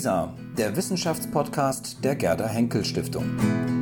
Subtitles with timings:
[0.00, 3.79] WISA, der Wissenschaftspodcast der Gerda Henkel Stiftung.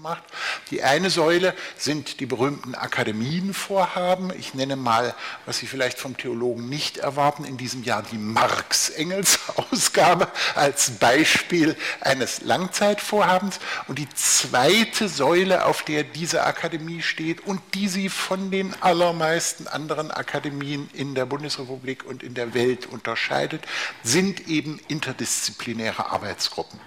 [0.00, 0.22] Macht.
[0.70, 4.32] Die eine Säule sind die berühmten Akademienvorhaben.
[4.38, 5.14] Ich nenne mal,
[5.46, 12.42] was Sie vielleicht vom Theologen nicht erwarten, in diesem Jahr die Marx-Engels-Ausgabe als Beispiel eines
[12.42, 13.58] Langzeitvorhabens.
[13.88, 19.66] Und die zweite Säule, auf der diese Akademie steht und die sie von den allermeisten
[19.66, 23.64] anderen Akademien in der Bundesrepublik und in der Welt unterscheidet,
[24.02, 26.80] sind eben interdisziplinäre Arbeitsgruppen.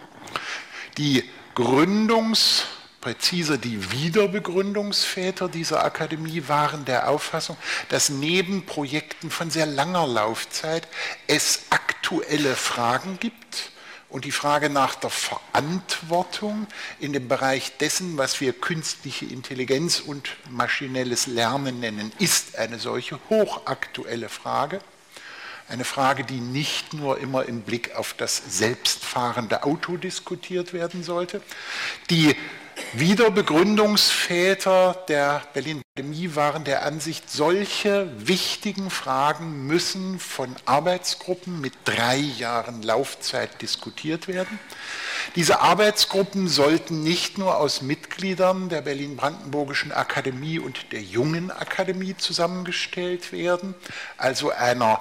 [0.98, 1.24] Die
[1.56, 2.64] Gründungs-
[3.04, 7.58] präziser die Wiederbegründungsväter dieser Akademie waren der Auffassung,
[7.90, 10.88] dass neben Projekten von sehr langer Laufzeit
[11.28, 13.72] es aktuelle Fragen gibt,
[14.08, 16.68] und die Frage nach der Verantwortung
[17.00, 23.20] in dem Bereich dessen, was wir künstliche Intelligenz und maschinelles Lernen nennen, ist eine solche
[23.32, 24.82] hochaktuelle Frage.
[25.68, 31.42] Eine Frage, die nicht nur immer im Blick auf das selbstfahrende Auto diskutiert werden sollte.
[32.12, 32.36] Die
[32.94, 42.18] Wiederbegründungsväter der Berlin Akademie waren der Ansicht, solche wichtigen Fragen müssen von Arbeitsgruppen mit drei
[42.18, 44.60] Jahren Laufzeit diskutiert werden.
[45.36, 53.32] Diese Arbeitsgruppen sollten nicht nur aus Mitgliedern der Berlin-Brandenburgischen Akademie und der Jungen Akademie zusammengestellt
[53.32, 53.76] werden,
[54.18, 55.00] also einer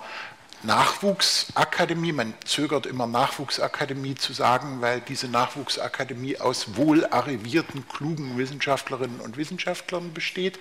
[0.65, 9.21] Nachwuchsakademie, man zögert immer Nachwuchsakademie zu sagen, weil diese Nachwuchsakademie aus wohl arrivierten, klugen Wissenschaftlerinnen
[9.21, 10.59] und Wissenschaftlern besteht.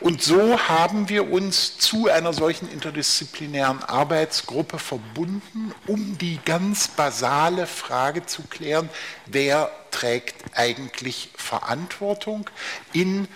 [0.00, 7.66] Und so haben wir uns zu einer solchen interdisziplinären Arbeitsgruppe verbunden, um die ganz basale
[7.66, 8.88] Frage zu klären,
[9.26, 12.48] wer trägt eigentlich Verantwortung
[12.94, 13.28] in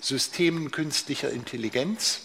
[0.00, 2.22] Systemen künstlicher Intelligenz.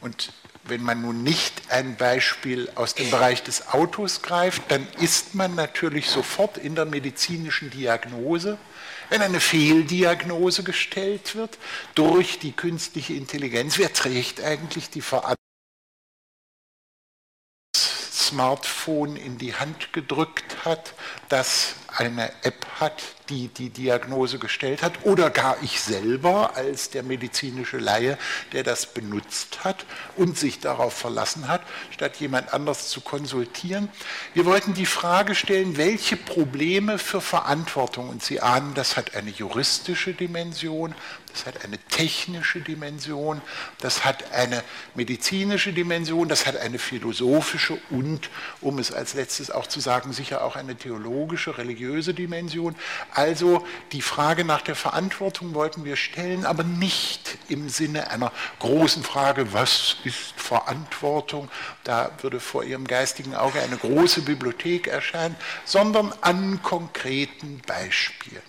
[0.00, 0.32] Und
[0.68, 5.54] wenn man nun nicht ein Beispiel aus dem Bereich des Autos greift, dann ist man
[5.54, 8.58] natürlich sofort in der medizinischen Diagnose.
[9.10, 11.58] Wenn eine Fehldiagnose gestellt wird
[11.94, 15.38] durch die künstliche Intelligenz, wer trägt eigentlich die Verantwortung?
[18.28, 20.92] Smartphone in die Hand gedrückt hat,
[21.30, 27.02] das eine App hat, die die Diagnose gestellt hat, oder gar ich selber als der
[27.02, 28.18] medizinische Laie,
[28.52, 29.84] der das benutzt hat
[30.16, 33.88] und sich darauf verlassen hat, statt jemand anders zu konsultieren.
[34.34, 39.30] Wir wollten die Frage stellen, welche Probleme für Verantwortung, und Sie ahnen, das hat eine
[39.30, 40.94] juristische Dimension,
[41.32, 43.42] das hat eine technische Dimension,
[43.78, 44.62] das hat eine
[44.94, 50.42] medizinische Dimension, das hat eine philosophische und, um es als letztes auch zu sagen, sicher
[50.42, 51.77] auch eine theologische, religiöse
[52.14, 52.74] Dimension.
[53.12, 59.02] Also die Frage nach der Verantwortung wollten wir stellen, aber nicht im Sinne einer großen
[59.02, 61.48] Frage, was ist Verantwortung?
[61.84, 68.47] Da würde vor Ihrem geistigen Auge eine große Bibliothek erscheinen, sondern an konkreten Beispielen.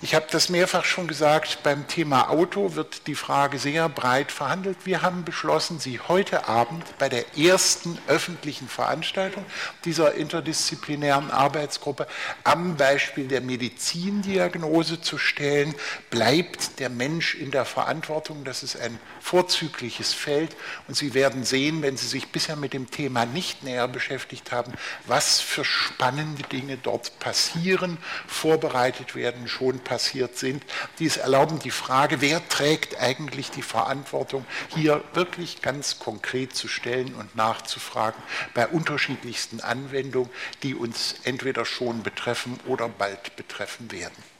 [0.00, 4.78] Ich habe das mehrfach schon gesagt, beim Thema Auto wird die Frage sehr breit verhandelt.
[4.84, 9.44] Wir haben beschlossen, sie heute Abend bei der ersten öffentlichen Veranstaltung
[9.84, 12.06] dieser interdisziplinären Arbeitsgruppe
[12.44, 15.74] am Beispiel der Medizindiagnose zu stellen.
[16.10, 18.44] Bleibt der Mensch in der Verantwortung?
[18.44, 22.90] Das ist ein vorzügliches Feld und Sie werden sehen, wenn Sie sich bisher mit dem
[22.90, 24.72] Thema nicht näher beschäftigt haben,
[25.06, 30.64] was für spannende Dinge dort passieren, vorbereitet werden, schon passiert sind,
[30.98, 36.66] die es erlauben, die Frage, wer trägt eigentlich die Verantwortung, hier wirklich ganz konkret zu
[36.66, 38.22] stellen und nachzufragen
[38.54, 40.30] bei unterschiedlichsten Anwendungen,
[40.62, 44.37] die uns entweder schon betreffen oder bald betreffen werden.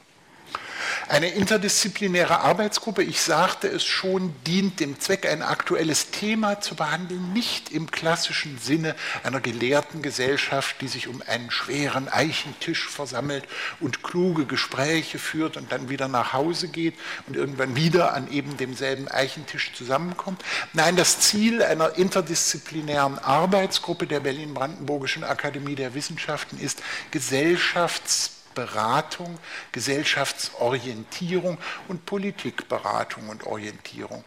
[1.07, 7.33] Eine interdisziplinäre Arbeitsgruppe, ich sagte es schon, dient dem Zweck, ein aktuelles Thema zu behandeln,
[7.33, 13.45] nicht im klassischen Sinne einer gelehrten Gesellschaft, die sich um einen schweren Eichentisch versammelt
[13.79, 16.95] und kluge Gespräche führt und dann wieder nach Hause geht
[17.27, 20.43] und irgendwann wieder an eben demselben Eichentisch zusammenkommt.
[20.73, 26.81] Nein, das Ziel einer interdisziplinären Arbeitsgruppe der Berlin-Brandenburgischen Akademie der Wissenschaften ist,
[27.11, 29.39] Gesellschafts Beratung,
[29.71, 31.57] Gesellschaftsorientierung
[31.87, 34.25] und Politikberatung und Orientierung.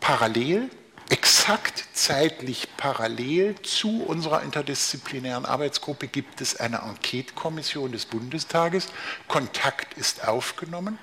[0.00, 0.68] Parallel
[1.12, 8.86] exakt zeitlich parallel zu unserer interdisziplinären Arbeitsgruppe gibt es eine Enquete-Kommission des Bundestages.
[9.28, 10.98] Kontakt ist aufgenommen.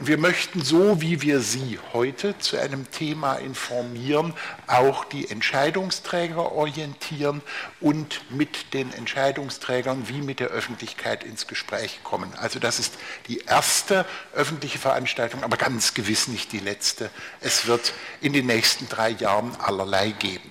[0.00, 4.34] Und wir möchten so, wie wir Sie heute zu einem Thema informieren,
[4.66, 7.40] auch die Entscheidungsträger orientieren
[7.84, 12.32] und mit den Entscheidungsträgern wie mit der Öffentlichkeit ins Gespräch kommen.
[12.34, 12.94] Also das ist
[13.28, 17.10] die erste öffentliche Veranstaltung, aber ganz gewiss nicht die letzte.
[17.42, 17.92] Es wird
[18.22, 20.50] in den nächsten drei Jahren allerlei geben.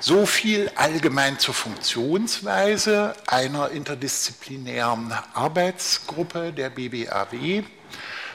[0.00, 7.62] So viel allgemein zur Funktionsweise einer interdisziplinären Arbeitsgruppe der BBAW.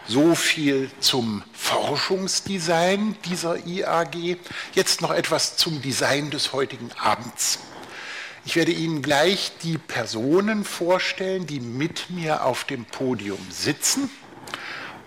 [0.10, 4.40] So viel zum Forschungsdesign dieser IAG.
[4.74, 7.60] Jetzt noch etwas zum Design des heutigen Abends.
[8.44, 14.10] Ich werde Ihnen gleich die Personen vorstellen, die mit mir auf dem Podium sitzen.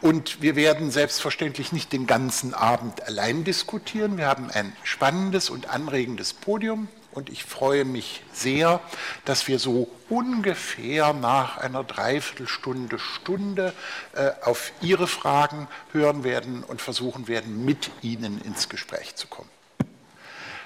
[0.03, 4.19] Und wir werden selbstverständlich nicht den ganzen Abend allein diskutieren.
[4.19, 6.87] Wir haben ein spannendes und anregendes Podium.
[7.13, 8.81] Und ich freue mich sehr,
[9.27, 13.75] dass wir so ungefähr nach einer Dreiviertelstunde, Stunde
[14.15, 19.51] äh, auf Ihre Fragen hören werden und versuchen werden, mit Ihnen ins Gespräch zu kommen.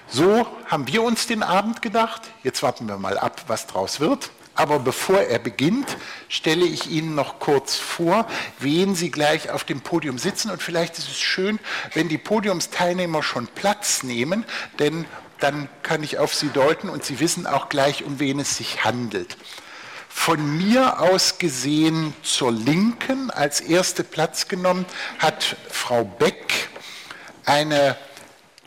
[0.07, 2.21] So haben wir uns den Abend gedacht.
[2.43, 4.29] Jetzt warten wir mal ab, was draus wird.
[4.55, 5.97] Aber bevor er beginnt,
[6.29, 8.25] stelle ich Ihnen noch kurz vor,
[8.57, 10.49] wen Sie gleich auf dem Podium sitzen.
[10.49, 11.59] Und vielleicht ist es schön,
[11.93, 14.45] wenn die Podiumsteilnehmer schon Platz nehmen,
[14.79, 15.05] denn
[15.39, 18.83] dann kann ich auf Sie deuten und Sie wissen auch gleich, um wen es sich
[18.83, 19.37] handelt.
[20.09, 24.85] Von mir aus gesehen zur Linken als erste Platz genommen
[25.19, 26.69] hat Frau Beck
[27.45, 27.95] eine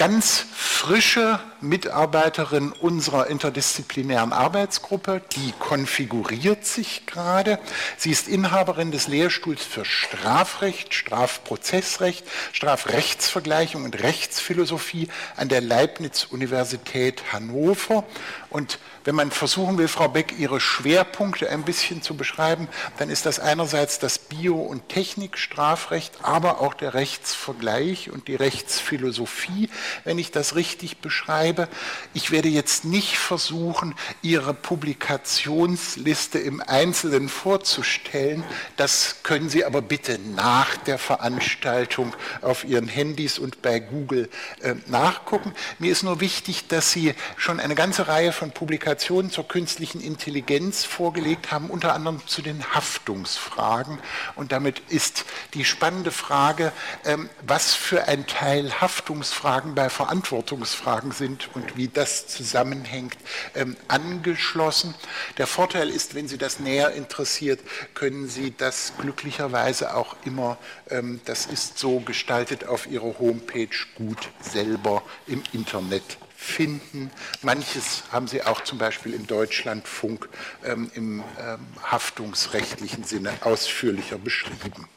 [0.00, 7.58] ganz frische Mitarbeiterin unserer interdisziplinären Arbeitsgruppe, die konfiguriert sich gerade.
[7.98, 12.24] Sie ist Inhaberin des Lehrstuhls für Strafrecht, Strafprozessrecht,
[12.54, 18.04] Strafrechtsvergleichung und Rechtsphilosophie an der Leibniz-Universität Hannover
[18.48, 22.68] und wenn man versuchen will, Frau Beck, Ihre Schwerpunkte ein bisschen zu beschreiben,
[22.98, 29.70] dann ist das einerseits das Bio- und Technikstrafrecht, aber auch der Rechtsvergleich und die Rechtsphilosophie,
[30.04, 31.68] wenn ich das richtig beschreibe.
[32.12, 38.44] Ich werde jetzt nicht versuchen, Ihre Publikationsliste im Einzelnen vorzustellen.
[38.76, 44.28] Das können Sie aber bitte nach der Veranstaltung auf Ihren Handys und bei Google
[44.60, 45.54] äh, nachgucken.
[45.78, 50.00] Mir ist nur wichtig, dass Sie schon eine ganze Reihe von Publikationen Publikationen zur künstlichen
[50.00, 54.00] Intelligenz vorgelegt haben, unter anderem zu den Haftungsfragen.
[54.34, 56.72] Und damit ist die spannende Frage,
[57.04, 63.16] ähm, was für ein Teil Haftungsfragen bei Verantwortungsfragen sind und wie das zusammenhängt,
[63.54, 64.96] ähm, angeschlossen.
[65.38, 67.60] Der Vorteil ist, wenn Sie das näher interessiert,
[67.94, 70.58] können Sie das glücklicherweise auch immer,
[70.88, 77.10] ähm, das ist so gestaltet auf Ihrer Homepage gut selber im Internet finden.
[77.42, 80.28] Manches haben Sie auch zum Beispiel im Deutschlandfunk
[80.64, 84.88] ähm, im ähm, haftungsrechtlichen Sinne ausführlicher beschrieben.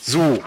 [0.00, 0.42] So,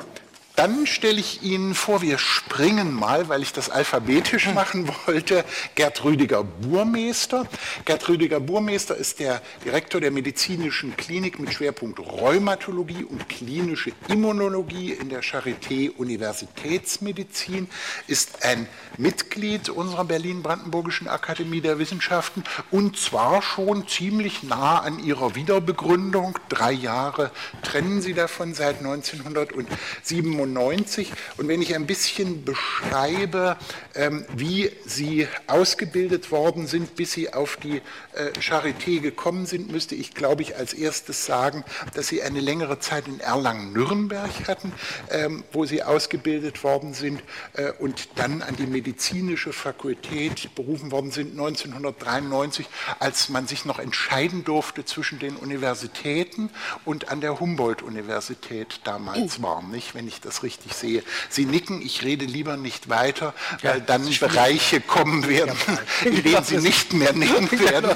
[0.60, 4.56] dann stelle ich Ihnen vor, wir springen mal, weil ich das alphabetisch hm.
[4.56, 5.46] machen wollte,
[5.76, 7.48] Gerd Rüdiger Burmeister.
[7.86, 14.92] Gerd Rüdiger Burmeister ist der Direktor der medizinischen Klinik mit Schwerpunkt Rheumatologie und klinische Immunologie
[14.92, 17.70] in der Charité Universitätsmedizin,
[18.08, 18.68] ist ein
[18.98, 26.38] Mitglied unserer Berlin-Brandenburgischen Akademie der Wissenschaften und zwar schon ziemlich nah an ihrer Wiederbegründung.
[26.50, 27.32] Drei Jahre
[27.64, 30.49] trennen sie davon seit 1997.
[30.50, 31.12] 1995.
[31.38, 33.58] Und wenn ich ein bisschen beschreibe,
[33.96, 37.82] ähm, wie Sie ausgebildet worden sind, bis Sie auf die
[38.14, 41.64] äh, Charité gekommen sind, müsste ich, glaube ich, als erstes sagen,
[41.94, 44.72] dass Sie eine längere Zeit in Erlangen-Nürnberg hatten,
[45.12, 47.22] ähm, wo Sie ausgebildet worden sind
[47.54, 52.68] äh, und dann an die medizinische Fakultät berufen worden sind 1993,
[53.00, 56.50] als man sich noch entscheiden durfte zwischen den Universitäten
[56.86, 59.44] und an der Humboldt-Universität damals oh.
[59.44, 61.04] war, nicht, wenn ich das das richtig sehe.
[61.30, 65.56] Sie nicken, ich rede lieber nicht weiter, ja, weil dann Bereiche kommen werden,
[66.04, 67.92] ja, in denen Sie nicht mehr nicken werden.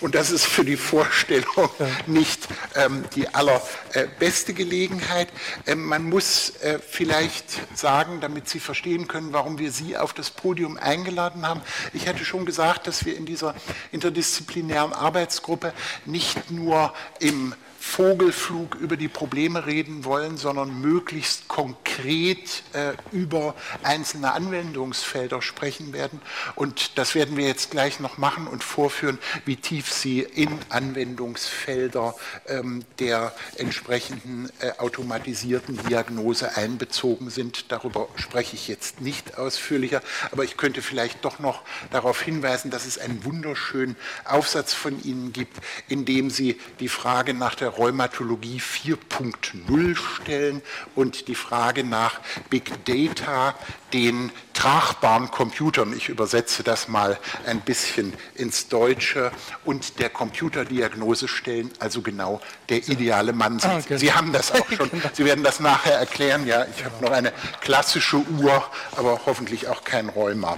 [0.00, 1.70] Und das ist für die Vorstellung
[2.06, 5.28] nicht ähm, die allerbeste Gelegenheit.
[5.66, 10.30] Ähm, man muss äh, vielleicht sagen, damit Sie verstehen können, warum wir Sie auf das
[10.30, 11.60] Podium eingeladen haben.
[11.92, 13.54] Ich hatte schon gesagt, dass wir in dieser
[13.92, 15.72] interdisziplinären Arbeitsgruppe
[16.04, 17.54] nicht nur im
[17.86, 26.20] Vogelflug über die Probleme reden wollen, sondern möglichst konkret äh, über einzelne Anwendungsfelder sprechen werden.
[26.56, 32.14] Und das werden wir jetzt gleich noch machen und vorführen, wie tief Sie in Anwendungsfelder
[32.48, 37.72] ähm, der entsprechenden äh, automatisierten Diagnose einbezogen sind.
[37.72, 40.02] Darüber spreche ich jetzt nicht ausführlicher,
[40.32, 41.62] aber ich könnte vielleicht doch noch
[41.92, 45.56] darauf hinweisen, dass es einen wunderschönen Aufsatz von Ihnen gibt,
[45.88, 50.62] in dem Sie die Frage nach der Rheumatologie 4.0 stellen
[50.94, 53.54] und die Frage nach Big Data,
[53.92, 59.30] den tragbaren Computern, ich übersetze das mal ein bisschen ins Deutsche,
[59.64, 63.70] und der Computerdiagnose stellen, also genau der ideale Mann sind.
[63.70, 63.98] Ah, okay.
[63.98, 67.32] Sie haben das auch schon, Sie werden das nachher erklären, ja, ich habe noch eine
[67.60, 68.64] klassische Uhr,
[68.96, 70.56] aber hoffentlich auch kein Rheuma.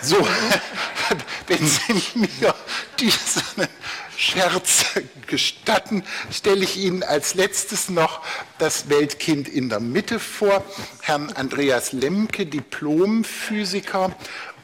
[0.00, 0.16] So,
[1.46, 2.54] wenn Sie mir
[2.98, 3.68] diesen
[4.16, 4.86] Scherz
[5.26, 8.22] gestatten, stelle ich Ihnen als letztes noch
[8.58, 10.64] das Weltkind in der Mitte vor,
[11.00, 14.14] Herrn Andreas Lemke, Diplomphysiker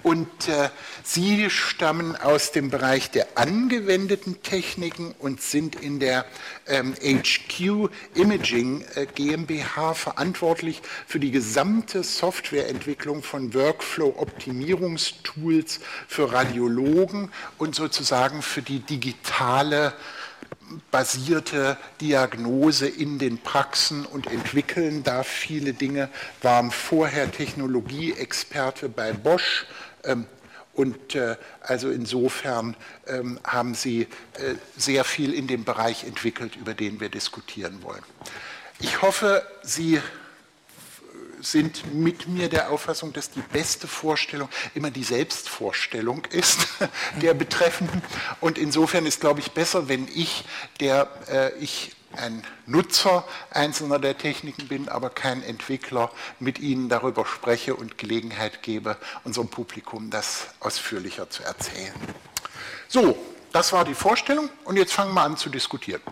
[0.03, 0.71] und äh,
[1.03, 6.25] Sie stammen aus dem Bereich der angewendeten Techniken und sind in der
[6.67, 17.75] ähm, HQ Imaging äh, GmbH verantwortlich für die gesamte Softwareentwicklung von Workflow-Optimierungstools für Radiologen und
[17.75, 19.93] sozusagen für die digitale
[20.91, 26.09] basierte Diagnose in den Praxen und entwickeln da viele Dinge,
[26.43, 29.67] waren vorher Technologieexperte bei Bosch,
[30.73, 32.77] und äh, also insofern
[33.07, 38.03] ähm, haben Sie äh, sehr viel in dem Bereich entwickelt, über den wir diskutieren wollen.
[38.79, 40.01] Ich hoffe, Sie
[41.43, 46.67] sind mit mir der Auffassung, dass die beste Vorstellung immer die Selbstvorstellung ist
[47.23, 48.03] der Betreffenden.
[48.41, 50.45] Und insofern ist, glaube ich, besser, wenn ich,
[50.81, 57.25] der äh, ich ein Nutzer einzelner der Techniken bin, aber kein Entwickler, mit Ihnen darüber
[57.27, 61.95] spreche und Gelegenheit gebe, unserem Publikum das ausführlicher zu erzählen.
[62.89, 63.17] So,
[63.53, 66.03] das war die Vorstellung und jetzt fangen wir an zu diskutieren.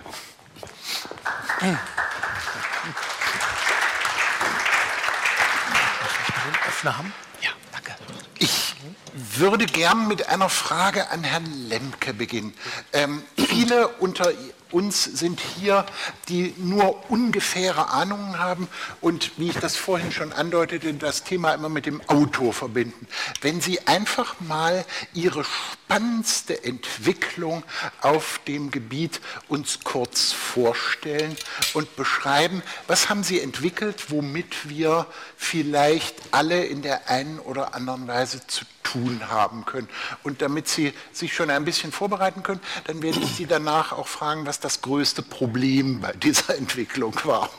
[7.41, 7.97] Ja, danke.
[8.39, 8.75] Ich
[9.13, 12.55] würde gern mit einer Frage an Herrn Lemke beginnen.
[12.93, 14.33] Ähm, viele unter
[14.71, 15.87] uns sind hier,
[16.29, 18.69] die nur ungefähre Ahnungen haben
[19.01, 23.07] und, wie ich das vorhin schon andeutete, das Thema immer mit dem Auto verbinden.
[23.41, 24.85] Wenn Sie einfach mal
[25.15, 27.63] Ihre spannendste Entwicklung
[28.01, 31.37] auf dem Gebiet uns kurz vorstellen
[31.75, 35.07] und beschreiben, was haben Sie entwickelt, womit wir
[35.37, 39.89] vielleicht alle in der einen oder anderen Weise zu tun haben können.
[40.23, 44.09] Und damit Sie sich schon ein bisschen vorbereiten können, dann werde ich Sie danach auch
[44.09, 47.51] fragen, was das größte Problem bei dieser Entwicklung war.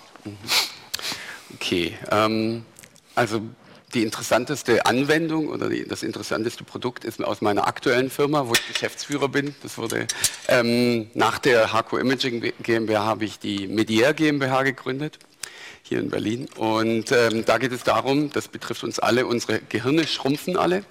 [1.54, 2.66] Okay, ähm,
[3.16, 3.42] also
[3.94, 8.68] die interessanteste Anwendung oder die, das interessanteste Produkt ist aus meiner aktuellen Firma, wo ich
[8.68, 9.56] Geschäftsführer bin.
[9.64, 10.08] Das wurde
[10.48, 15.18] ähm, nach der HQ Imaging GmbH habe ich die Medier GmbH gegründet
[15.84, 16.48] hier in Berlin.
[16.58, 20.84] Und ähm, da geht es darum, das betrifft uns alle, unsere Gehirne schrumpfen alle.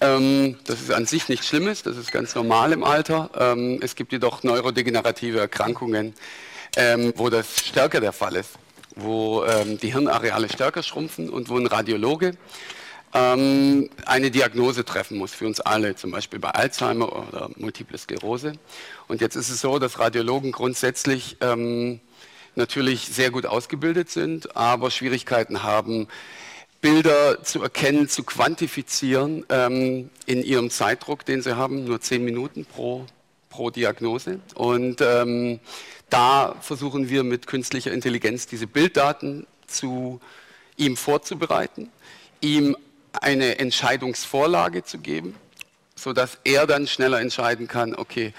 [0.00, 3.30] Ähm, das ist an sich nichts Schlimmes, das ist ganz normal im Alter.
[3.38, 6.14] Ähm, es gibt jedoch neurodegenerative Erkrankungen,
[6.76, 8.50] ähm, wo das stärker der Fall ist,
[8.96, 12.32] wo ähm, die Hirnareale stärker schrumpfen und wo ein Radiologe
[13.14, 18.54] ähm, eine Diagnose treffen muss für uns alle, zum Beispiel bei Alzheimer oder Multiple Sklerose.
[19.06, 22.00] Und jetzt ist es so, dass Radiologen grundsätzlich ähm,
[22.54, 26.08] natürlich sehr gut ausgebildet sind, aber Schwierigkeiten haben,
[26.80, 32.64] Bilder zu erkennen, zu quantifizieren ähm, in ihrem Zeitdruck, den sie haben, nur zehn Minuten
[32.64, 33.06] pro,
[33.50, 34.40] pro Diagnose.
[34.54, 35.60] Und ähm,
[36.10, 40.20] da versuchen wir mit künstlicher Intelligenz diese Bilddaten zu
[40.76, 41.90] ihm vorzubereiten,
[42.40, 42.76] ihm
[43.12, 45.36] eine Entscheidungsvorlage zu geben,
[45.94, 48.34] sodass er dann schneller entscheiden kann, okay,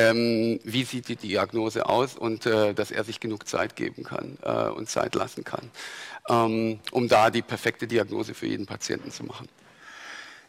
[0.00, 4.38] ähm, wie sieht die Diagnose aus und äh, dass er sich genug Zeit geben kann
[4.42, 5.70] äh, und Zeit lassen kann,
[6.28, 9.48] ähm, um da die perfekte Diagnose für jeden Patienten zu machen.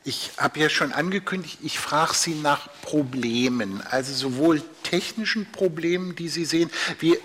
[0.03, 6.27] Ich habe ja schon angekündigt, ich frage Sie nach Problemen, also sowohl technischen Problemen, die
[6.27, 6.71] Sie sehen.
[6.99, 7.19] Wie, äh,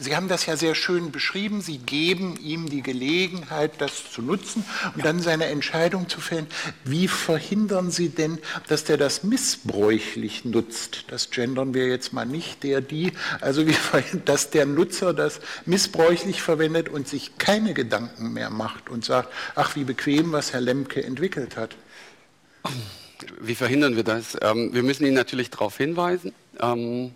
[0.00, 1.60] Sie haben das ja sehr schön beschrieben.
[1.60, 4.64] Sie geben ihm die Gelegenheit, das zu nutzen
[4.94, 5.04] und ja.
[5.04, 6.46] dann seine Entscheidung zu fällen.
[6.82, 8.38] Wie verhindern Sie denn,
[8.68, 11.04] dass der das missbräuchlich nutzt?
[11.08, 13.12] Das gendern wir jetzt mal nicht, der, die.
[13.42, 13.76] Also wie
[14.24, 19.76] dass der Nutzer das missbräuchlich verwendet und sich keine Gedanken mehr macht und sagt, ach
[19.76, 21.76] wie bequem, was Herr Lemke entwickelt hat.
[23.40, 24.36] Wie verhindern wir das?
[24.42, 26.32] Ähm, wir müssen ihn natürlich darauf hinweisen.
[26.60, 27.14] Ähm,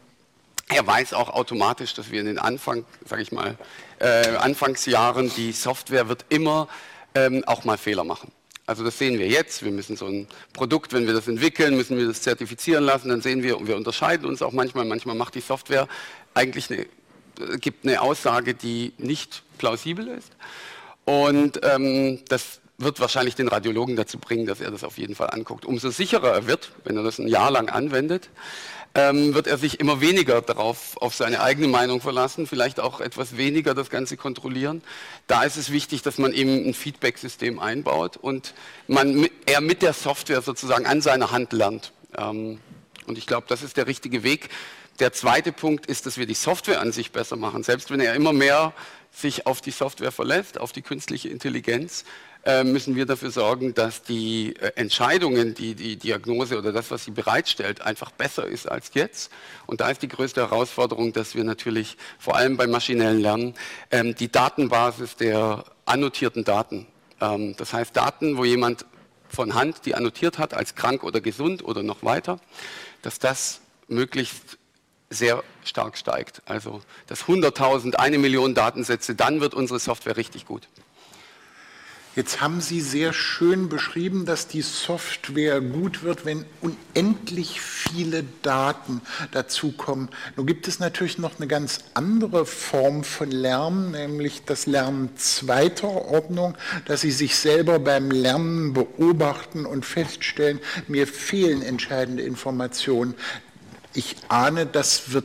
[0.68, 3.56] er weiß auch automatisch, dass wir in den Anfang, sage ich mal,
[4.00, 6.68] äh, Anfangsjahren die Software wird immer
[7.14, 8.30] ähm, auch mal Fehler machen.
[8.66, 9.64] Also das sehen wir jetzt.
[9.64, 13.08] Wir müssen so ein Produkt, wenn wir das entwickeln, müssen wir das zertifizieren lassen.
[13.08, 14.84] Dann sehen wir und wir unterscheiden uns auch manchmal.
[14.84, 15.88] Manchmal macht die Software
[16.34, 20.32] eigentlich eine, äh, gibt eine Aussage, die nicht plausibel ist.
[21.06, 25.30] Und ähm, das wird wahrscheinlich den Radiologen dazu bringen, dass er das auf jeden Fall
[25.30, 25.64] anguckt.
[25.64, 28.30] Umso sicherer er wird, wenn er das ein Jahr lang anwendet,
[28.94, 33.36] ähm, wird er sich immer weniger darauf auf seine eigene Meinung verlassen, vielleicht auch etwas
[33.36, 34.82] weniger das Ganze kontrollieren.
[35.26, 38.54] Da ist es wichtig, dass man eben ein Feedback-System einbaut und
[38.86, 41.92] man, er mit der Software sozusagen an seiner Hand lernt.
[42.16, 42.60] Ähm,
[43.06, 44.50] und ich glaube, das ist der richtige Weg.
[45.00, 47.62] Der zweite Punkt ist, dass wir die Software an sich besser machen.
[47.62, 48.72] Selbst wenn er immer mehr
[49.12, 52.04] sich auf die Software verlässt, auf die künstliche Intelligenz,
[52.64, 57.10] müssen wir dafür sorgen, dass die äh, Entscheidungen, die die Diagnose oder das, was sie
[57.10, 59.30] bereitstellt, einfach besser ist als jetzt.
[59.66, 63.54] Und da ist die größte Herausforderung, dass wir natürlich vor allem beim maschinellen Lernen
[63.90, 66.86] ähm, die Datenbasis der annotierten Daten,
[67.20, 68.86] ähm, das heißt Daten, wo jemand
[69.28, 72.40] von Hand die annotiert hat als krank oder gesund oder noch weiter,
[73.02, 74.58] dass das möglichst
[75.10, 76.42] sehr stark steigt.
[76.46, 80.68] Also das 100.000, eine Million Datensätze, dann wird unsere Software richtig gut.
[82.18, 89.02] Jetzt haben Sie sehr schön beschrieben, dass die Software gut wird, wenn unendlich viele Daten
[89.30, 90.08] dazukommen.
[90.34, 95.86] Nun gibt es natürlich noch eine ganz andere Form von Lernen, nämlich das Lernen zweiter
[95.86, 100.58] Ordnung, dass Sie sich selber beim Lernen beobachten und feststellen,
[100.88, 103.14] mir fehlen entscheidende Informationen.
[103.94, 105.24] Ich ahne, das wird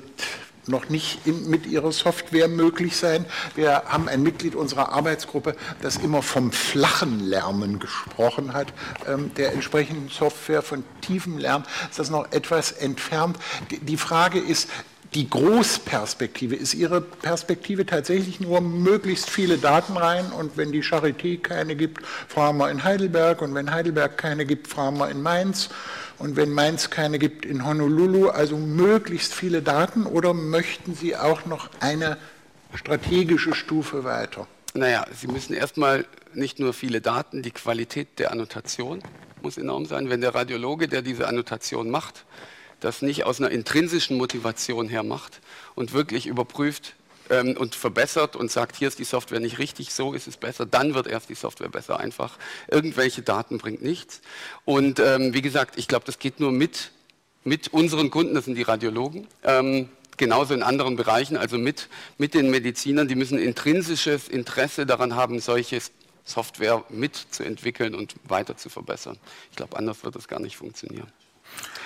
[0.67, 3.25] noch nicht mit ihrer Software möglich sein.
[3.55, 8.73] Wir haben ein Mitglied unserer Arbeitsgruppe, das immer vom flachen Lernen gesprochen hat,
[9.07, 13.37] ähm, der entsprechenden Software von tiefem Lernen ist das noch etwas entfernt.
[13.69, 14.69] Die Frage ist,
[15.15, 21.39] die Großperspektive, ist Ihre Perspektive tatsächlich nur möglichst viele Daten rein und wenn die Charité
[21.39, 25.69] keine gibt, fragen wir in Heidelberg und wenn Heidelberg keine gibt, fragen wir in Mainz
[26.23, 31.45] und wenn Mainz keine gibt, in Honolulu, also möglichst viele Daten oder möchten Sie auch
[31.45, 32.17] noch eine
[32.73, 34.47] strategische Stufe weiter?
[34.73, 39.03] Naja, Sie müssen erstmal nicht nur viele Daten, die Qualität der Annotation
[39.41, 40.09] muss enorm sein.
[40.09, 42.23] Wenn der Radiologe, der diese Annotation macht,
[42.79, 45.41] das nicht aus einer intrinsischen Motivation her macht
[45.75, 46.95] und wirklich überprüft,
[47.29, 50.65] ähm, und verbessert und sagt, hier ist die Software nicht richtig, so ist es besser,
[50.65, 51.99] dann wird erst die Software besser.
[51.99, 52.37] Einfach
[52.69, 54.21] irgendwelche Daten bringt nichts.
[54.65, 56.91] Und ähm, wie gesagt, ich glaube, das geht nur mit,
[57.43, 59.27] mit unseren Kunden, das sind die Radiologen.
[59.43, 65.15] Ähm, genauso in anderen Bereichen, also mit, mit den Medizinern, die müssen intrinsisches Interesse daran
[65.15, 65.81] haben, solche
[66.25, 69.17] Software mitzuentwickeln und weiter zu verbessern.
[69.49, 71.11] Ich glaube, anders wird das gar nicht funktionieren.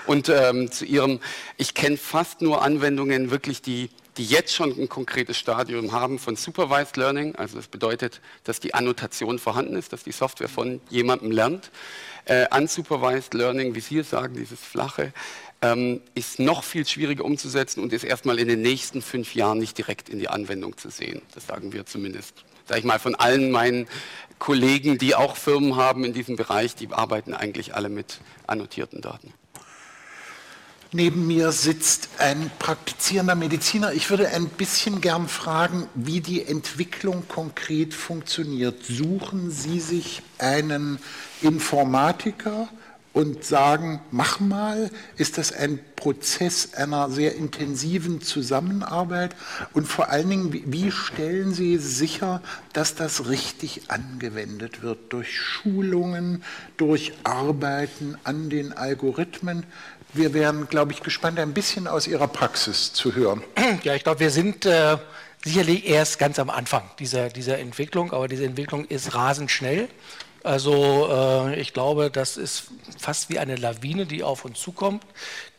[0.06, 1.20] Und ähm, zu Ihrem,
[1.58, 6.36] ich kenne fast nur Anwendungen, wirklich die die jetzt schon ein konkretes Stadium haben von
[6.36, 7.36] Supervised Learning.
[7.36, 11.72] Also das bedeutet, dass die Annotation vorhanden ist, dass die Software von jemandem lernt.
[12.26, 15.14] Äh, Unsupervised Learning, wie Sie es sagen, dieses flache,
[15.62, 19.78] ähm, ist noch viel schwieriger umzusetzen und ist erstmal in den nächsten fünf Jahren nicht
[19.78, 21.22] direkt in die Anwendung zu sehen.
[21.34, 23.88] Das sagen wir zumindest, sage ich mal, von allen meinen
[24.40, 29.34] Kollegen, die auch Firmen haben in diesem Bereich, die arbeiten eigentlich alle mit annotierten Daten.
[30.94, 33.92] Neben mir sitzt ein praktizierender Mediziner.
[33.92, 38.86] Ich würde ein bisschen gern fragen, wie die Entwicklung konkret funktioniert.
[38.86, 41.00] Suchen Sie sich einen
[41.42, 42.70] Informatiker
[43.12, 49.36] und sagen, mach mal, ist das ein Prozess einer sehr intensiven Zusammenarbeit?
[49.74, 55.12] Und vor allen Dingen, wie stellen Sie sicher, dass das richtig angewendet wird?
[55.12, 56.44] Durch Schulungen,
[56.78, 59.64] durch Arbeiten an den Algorithmen?
[60.14, 63.44] Wir wären, glaube ich, gespannt, ein bisschen aus Ihrer Praxis zu hören.
[63.84, 64.98] Ja, ich glaube, wir sind äh,
[65.44, 69.90] sicherlich erst ganz am Anfang dieser, dieser Entwicklung, aber diese Entwicklung ist rasend schnell.
[70.44, 72.68] Also äh, ich glaube, das ist
[72.98, 75.04] fast wie eine Lawine, die auf uns zukommt,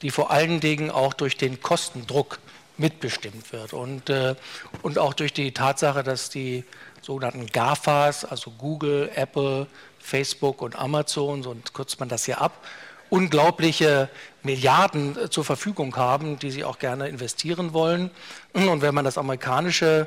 [0.01, 2.39] die vor allen Dingen auch durch den Kostendruck
[2.79, 4.35] mitbestimmt wird und, äh,
[4.83, 6.65] und auch durch die Tatsache, dass die
[7.03, 9.67] sogenannten GAFAs, also Google, Apple,
[9.99, 12.65] Facebook und Amazon, so kürzt man das hier ab,
[13.11, 14.09] unglaubliche
[14.42, 18.11] Milliarden äh, zur Verfügung haben, die sie auch gerne investieren wollen.
[18.53, 20.07] Und wenn man das amerikanische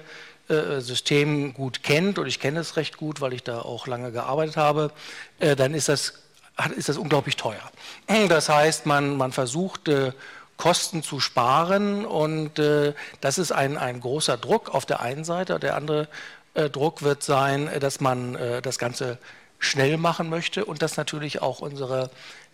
[0.49, 4.11] äh, System gut kennt, und ich kenne es recht gut, weil ich da auch lange
[4.11, 4.91] gearbeitet habe,
[5.39, 6.13] äh, dann ist das,
[6.75, 7.71] ist das unglaublich teuer.
[8.27, 9.89] Das heißt, man, man versucht,
[10.57, 12.51] Kosten zu sparen und
[13.21, 15.59] das ist ein, ein großer Druck auf der einen Seite.
[15.59, 16.07] Der andere
[16.71, 19.17] Druck wird sein, dass man das Ganze
[19.61, 22.11] schnell machen möchte und dass natürlich auch unsere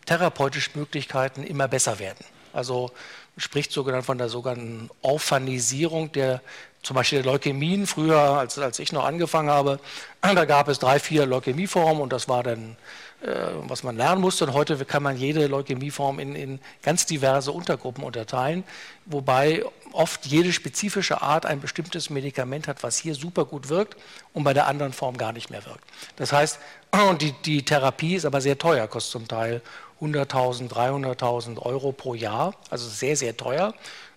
[0.08, 2.26] therapeutischen Möglichkeiten immer besser werden.
[2.54, 2.92] Also
[3.38, 6.42] spricht sogar von der sogenannten Orphanisierung der
[6.88, 7.86] zum Beispiel der Leukämien.
[7.86, 9.80] Früher, als, als ich noch angefangen habe,
[10.22, 12.78] da gab es drei, vier Leukämieformen und das war dann,
[13.22, 13.30] äh,
[13.68, 14.46] was man lernen musste.
[14.46, 18.64] Und heute kann man jede Leukämieform in, in ganz diverse Untergruppen unterteilen,
[19.06, 23.98] wobei oft jede spezifische Art ein bestimmtes Medikament hat, was hier super gut wirkt
[24.34, 25.84] und bei der anderen Form gar nicht mehr wirkt.
[26.16, 26.60] Das heißt,
[27.20, 29.62] die, die Therapie ist aber sehr teuer, kostet zum Teil
[30.02, 33.74] 100.000, 300.000 Euro pro Jahr, also sehr, sehr teuer.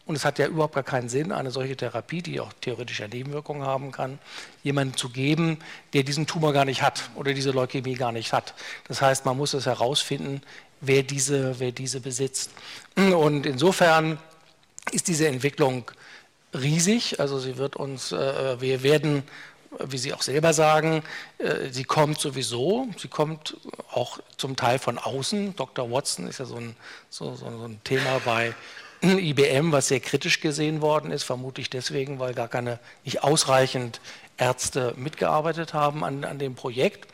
[0.06, 3.62] Und es hat ja überhaupt gar keinen Sinn, eine solche Therapie, die auch theoretisch Nebenwirkungen
[3.62, 4.18] haben kann,
[4.64, 5.58] jemandem zu geben,
[5.92, 8.54] der diesen Tumor gar nicht hat oder diese Leukämie gar nicht hat.
[8.88, 10.42] Das heißt, man muss es herausfinden,
[10.80, 12.50] wer diese, wer diese besitzt.
[12.96, 14.18] Und insofern
[14.90, 15.84] ist diese Entwicklung
[16.54, 17.20] riesig.
[17.20, 19.22] Also sie wird uns, äh, wir werden
[19.78, 21.02] wie Sie auch selber sagen,
[21.38, 23.56] äh, sie kommt sowieso, sie kommt
[23.92, 25.56] auch zum Teil von außen.
[25.56, 25.90] Dr.
[25.90, 26.76] Watson ist ja so ein,
[27.09, 28.54] so, so ein Thema bei
[29.02, 34.00] IBM, was sehr kritisch gesehen worden ist, vermutlich deswegen, weil gar keine, nicht ausreichend
[34.37, 37.09] Ärzte mitgearbeitet haben an, an dem Projekt.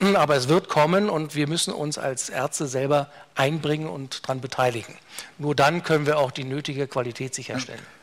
[0.14, 4.96] Aber es wird kommen und wir müssen uns als Ärzte selber einbringen und daran beteiligen.
[5.38, 7.82] Nur dann können wir auch die nötige Qualität sicherstellen.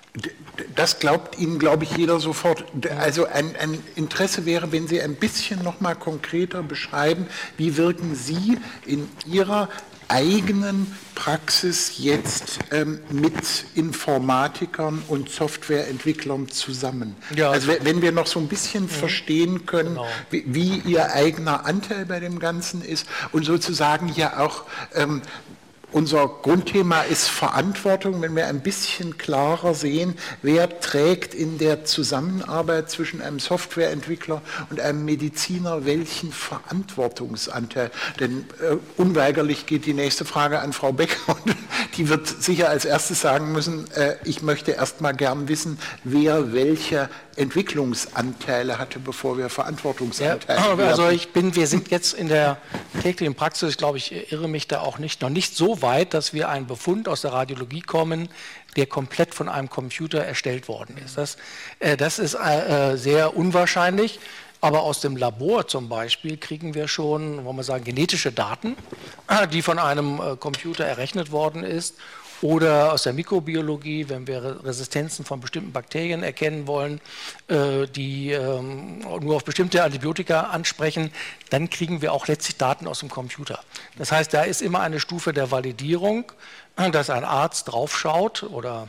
[0.76, 2.66] Das glaubt Ihnen, glaube ich, jeder sofort.
[2.98, 8.16] Also ein, ein, Interesse wäre, wenn Sie ein bisschen noch mal konkreter beschreiben, wie wirken
[8.16, 9.70] Sie in Ihrer
[10.08, 17.16] eigenen Praxis jetzt ähm, mit Informatikern und Softwareentwicklern zusammen?
[17.36, 17.52] Ja.
[17.52, 18.90] Also wenn wir noch so ein bisschen mhm.
[18.90, 20.08] verstehen können, genau.
[20.32, 24.64] wie, wie, Ihr eigener Anteil bei dem Ganzen ist und sozusagen ja auch
[24.96, 25.22] ähm,
[25.92, 32.90] unser Grundthema ist Verantwortung, wenn wir ein bisschen klarer sehen, wer trägt in der Zusammenarbeit
[32.90, 37.92] zwischen einem Softwareentwickler und einem Mediziner welchen Verantwortungsanteil.
[38.20, 41.56] Denn äh, unweigerlich geht die nächste Frage an Frau Becker und
[41.98, 46.54] die wird sicher als erstes sagen müssen, äh, ich möchte erst mal gern wissen, wer
[46.54, 52.58] welche Entwicklungsanteile hatte, bevor wir Verantwortungsanteile ja, Also ich bin, wir sind jetzt in der
[53.02, 56.50] täglichen Praxis, glaube ich, irre mich da auch nicht, noch nicht so weit, dass wir
[56.50, 58.30] einen Befund aus der Radiologie kommen,
[58.76, 61.18] der komplett von einem Computer erstellt worden ist.
[61.18, 61.38] Das,
[61.80, 64.20] äh, das ist äh, sehr unwahrscheinlich.
[64.62, 68.76] Aber aus dem Labor zum Beispiel kriegen wir schon, wollen wir sagen, genetische Daten,
[69.54, 71.96] die von einem äh, Computer errechnet worden ist
[72.42, 77.02] oder aus der Mikrobiologie, wenn wir Resistenzen von bestimmten Bakterien erkennen wollen,
[77.48, 81.12] äh, die ähm, nur auf bestimmte Antibiotika ansprechen,
[81.50, 83.60] dann kriegen wir auch letztlich Daten aus dem Computer.
[83.98, 86.32] Das heißt, da ist immer eine Stufe der Validierung,
[86.92, 88.88] dass ein Arzt draufschaut oder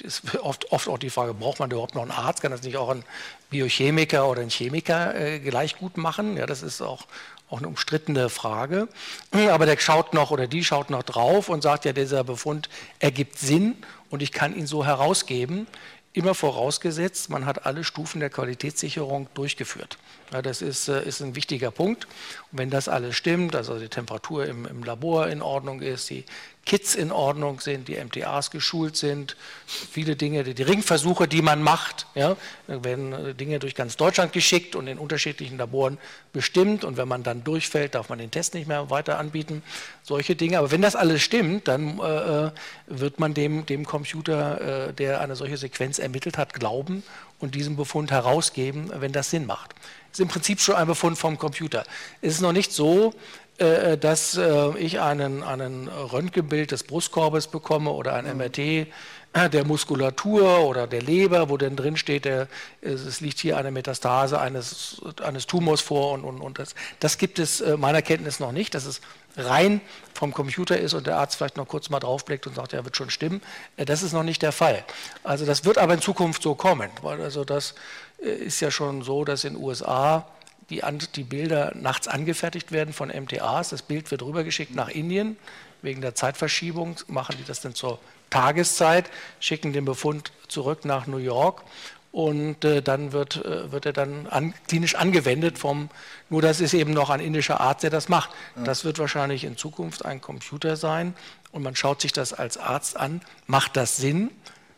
[0.00, 2.42] ist oft, oft auch die Frage, braucht man überhaupt noch einen Arzt?
[2.42, 3.04] Kann das nicht auch ein
[3.50, 6.36] Biochemiker oder ein Chemiker äh, gleich gut machen?
[6.36, 7.06] Ja, das ist auch
[7.50, 8.88] auch eine umstrittene Frage.
[9.32, 13.38] Aber der schaut noch oder die schaut noch drauf und sagt ja, dieser Befund ergibt
[13.38, 13.76] Sinn
[14.10, 15.66] und ich kann ihn so herausgeben.
[16.14, 19.98] Immer vorausgesetzt, man hat alle Stufen der Qualitätssicherung durchgeführt.
[20.32, 22.06] Ja, das ist, äh, ist ein wichtiger Punkt.
[22.50, 26.24] Und wenn das alles stimmt, also die Temperatur im, im Labor in Ordnung ist, die
[26.68, 32.06] Kits in Ordnung sind, die MTAs geschult sind, viele Dinge, die, Ringversuche, die man macht,
[32.14, 35.96] ja, werden äh, Dinge durch ganz Deutschland geschickt und in unterschiedlichen Laboren
[36.34, 39.62] bestimmt und wenn man dann durchfällt, darf man den Test nicht mehr weiter anbieten,
[40.02, 40.58] solche Dinge.
[40.58, 42.50] Aber wenn das alles stimmt, dann äh, äh
[42.86, 47.02] wird man dem, dem Computer, äh, der eine solche Sequenz ermittelt hat, glauben
[47.38, 49.74] und diesen Befund herausgeben, wenn das Sinn macht.
[50.12, 51.84] Ist im Prinzip schon ein Befund vom Computer.
[52.20, 53.14] Es ist noch nicht so,
[53.58, 58.86] dass äh, ich einen, einen Röntgenbild des Brustkorbes bekomme oder ein MRT mhm.
[59.32, 62.46] äh, der Muskulatur oder der Leber, wo dann drin steht, der,
[62.80, 67.40] es liegt hier eine Metastase eines, eines Tumors vor und, und, und das, das gibt
[67.40, 69.00] es meiner Kenntnis noch nicht, dass es
[69.36, 69.80] rein
[70.14, 72.96] vom Computer ist und der Arzt vielleicht noch kurz mal draufblickt und sagt, ja, wird
[72.96, 73.42] schon stimmen.
[73.76, 74.84] Das ist noch nicht der Fall.
[75.24, 77.74] Also das wird aber in Zukunft so kommen, weil also das
[78.18, 80.26] ist ja schon so, dass in den USA
[80.70, 80.82] die,
[81.14, 83.70] die Bilder nachts angefertigt werden von MTAs.
[83.70, 85.36] Das Bild wird rübergeschickt nach Indien.
[85.80, 88.00] Wegen der Zeitverschiebung machen die das dann zur
[88.30, 91.62] Tageszeit, schicken den Befund zurück nach New York
[92.10, 95.88] und äh, dann wird, äh, wird er dann an, klinisch angewendet vom,
[96.30, 98.30] nur das ist eben noch ein indischer Arzt, der das macht.
[98.56, 98.64] Ja.
[98.64, 101.14] Das wird wahrscheinlich in Zukunft ein Computer sein
[101.52, 103.20] und man schaut sich das als Arzt an.
[103.46, 104.30] Macht das Sinn?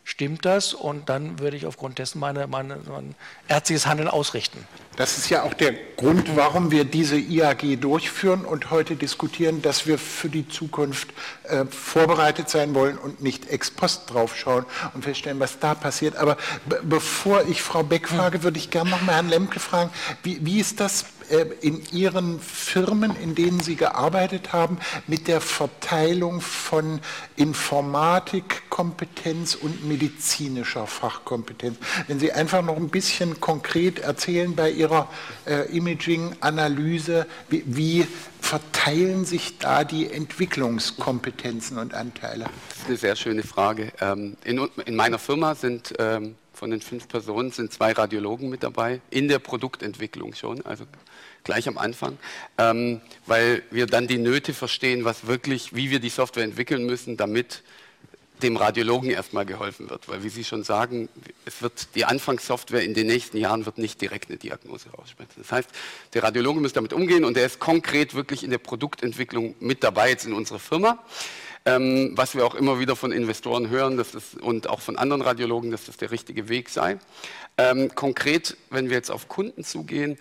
[0.05, 3.15] Stimmt das und dann würde ich aufgrund dessen meine, meine, mein
[3.49, 4.67] ärztliches Handeln ausrichten.
[4.97, 9.87] Das ist ja auch der Grund, warum wir diese IAG durchführen und heute diskutieren, dass
[9.87, 11.11] wir für die Zukunft
[11.45, 16.17] äh, vorbereitet sein wollen und nicht ex post draufschauen und feststellen, was da passiert.
[16.17, 16.37] Aber
[16.83, 19.91] bevor ich Frau Beck frage, würde ich gerne noch mal Herrn Lemke fragen,
[20.23, 21.05] wie, wie ist das
[21.61, 27.01] in Ihren Firmen, in denen Sie gearbeitet haben, mit der Verteilung von
[27.37, 31.77] Informatikkompetenz und medizinischer Fachkompetenz.
[32.07, 35.09] Wenn Sie einfach noch ein bisschen konkret erzählen bei Ihrer
[35.47, 38.07] äh, Imaging-Analyse, wie,
[38.41, 42.47] verteilen sich da die Entwicklungskompetenzen und Anteile?
[42.69, 43.93] Das ist eine sehr schöne Frage.
[44.01, 48.63] Ähm, in, in meiner Firma sind ähm, von den fünf Personen sind zwei Radiologen mit
[48.63, 50.85] dabei, in der Produktentwicklung schon, also
[51.45, 52.19] gleich am Anfang,
[52.59, 57.17] ähm, weil wir dann die Nöte verstehen, was wirklich, wie wir die Software entwickeln müssen,
[57.17, 57.63] damit
[58.41, 60.09] dem Radiologen erstmal geholfen wird.
[60.09, 61.09] Weil, wie Sie schon sagen,
[61.45, 65.35] es wird die Anfangssoftware in den nächsten Jahren wird nicht direkt eine Diagnose raussprechen.
[65.37, 65.71] Das heißt,
[66.15, 70.11] der Radiologe muss damit umgehen und er ist konkret wirklich in der Produktentwicklung mit dabei
[70.11, 70.99] jetzt in unserer Firma.
[71.67, 75.21] Ähm, was wir auch immer wieder von Investoren hören dass das, und auch von anderen
[75.21, 76.99] Radiologen, dass das der richtige Weg sei.
[77.59, 80.17] Ähm, konkret, wenn wir jetzt auf Kunden zugehen,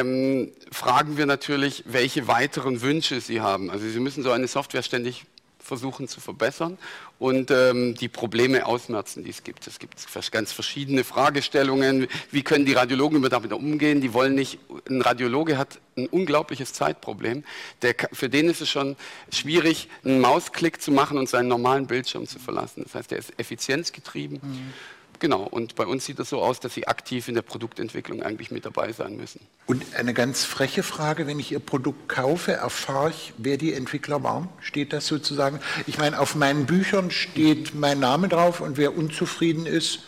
[0.00, 3.70] ähm, fragen wir natürlich, welche weiteren Wünsche Sie haben.
[3.70, 5.24] Also Sie müssen so eine Software ständig
[5.68, 6.78] versuchen zu verbessern
[7.18, 9.66] und ähm, die Probleme ausmerzen, die es gibt.
[9.66, 9.94] Es gibt
[10.32, 12.08] ganz verschiedene Fragestellungen.
[12.30, 14.00] Wie können die Radiologen damit umgehen?
[14.00, 14.58] Die wollen nicht,
[14.88, 17.44] ein Radiologe hat ein unglaubliches Zeitproblem.
[17.82, 18.96] Der, für den ist es schon
[19.30, 22.82] schwierig, einen Mausklick zu machen und seinen normalen Bildschirm zu verlassen.
[22.84, 24.40] Das heißt, er ist effizienzgetrieben.
[24.42, 24.72] Mhm.
[25.20, 28.50] Genau, und bei uns sieht es so aus, dass Sie aktiv in der Produktentwicklung eigentlich
[28.50, 29.40] mit dabei sein müssen.
[29.66, 34.22] Und eine ganz freche Frage, wenn ich Ihr Produkt kaufe, erfahre ich, wer die Entwickler
[34.22, 34.48] waren?
[34.60, 35.58] Steht das sozusagen?
[35.86, 40.00] Ich meine, auf meinen Büchern steht mein Name drauf und wer unzufrieden ist,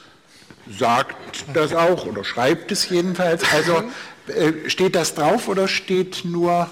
[0.78, 1.16] sagt
[1.54, 3.42] das auch oder schreibt es jedenfalls.
[3.52, 3.82] Also
[4.28, 6.70] äh, steht das drauf oder steht nur,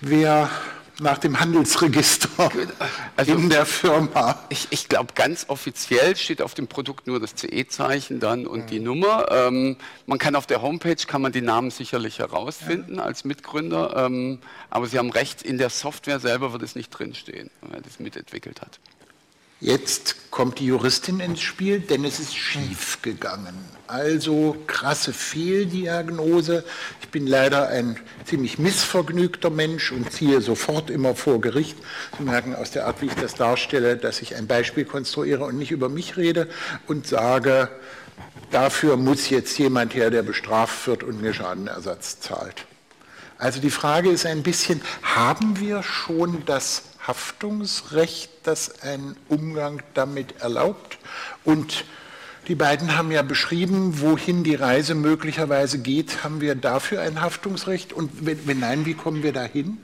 [0.00, 0.50] wer
[1.00, 2.50] nach dem Handelsregister
[3.16, 4.38] also, in der Firma.
[4.48, 8.66] Ich, ich glaube, ganz offiziell steht auf dem Produkt nur das CE-Zeichen dann und mhm.
[8.66, 9.26] die Nummer.
[9.30, 13.02] Ähm, man kann auf der Homepage kann man die Namen sicherlich herausfinden ja.
[13.02, 14.38] als Mitgründer, ähm,
[14.70, 18.00] aber Sie haben recht, in der Software selber wird es nicht drinstehen, wenn man das
[18.00, 18.80] mitentwickelt hat.
[19.60, 23.54] Jetzt kommt die Juristin ins Spiel, denn es ist schief gegangen.
[23.86, 26.62] Also krasse Fehldiagnose.
[27.00, 31.78] Ich bin leider ein ziemlich missvergnügter Mensch und ziehe sofort immer vor Gericht.
[32.18, 35.56] Sie merken aus der Art, wie ich das darstelle, dass ich ein Beispiel konstruiere und
[35.56, 36.50] nicht über mich rede
[36.86, 37.70] und sage,
[38.50, 42.66] dafür muss jetzt jemand her, der bestraft wird und mir Schadenersatz zahlt.
[43.38, 50.40] Also die Frage ist ein bisschen, haben wir schon das Haftungsrecht, das einen Umgang damit
[50.40, 50.98] erlaubt.
[51.44, 51.84] Und
[52.48, 56.22] die beiden haben ja beschrieben, wohin die Reise möglicherweise geht.
[56.22, 57.92] Haben wir dafür ein Haftungsrecht?
[57.92, 59.78] Und wenn, wenn nein, wie kommen wir dahin?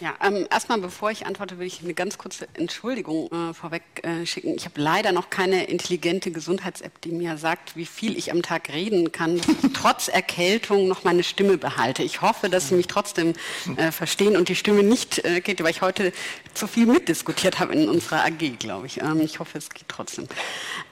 [0.00, 4.24] Ja, ähm, erstmal bevor ich antworte, will ich eine ganz kurze Entschuldigung äh, vorweg äh,
[4.24, 4.54] schicken.
[4.56, 8.72] Ich habe leider noch keine intelligente Gesundheits-App, die mir sagt, wie viel ich am Tag
[8.72, 12.02] reden kann, dass ich trotz Erkältung noch meine Stimme behalte.
[12.02, 13.34] Ich hoffe, dass Sie mich trotzdem
[13.76, 16.14] äh, verstehen und die Stimme nicht äh, geht, weil ich heute
[16.54, 19.02] zu viel mitdiskutiert habe in unserer AG, glaube ich.
[19.02, 20.28] Ähm, ich hoffe, es geht trotzdem.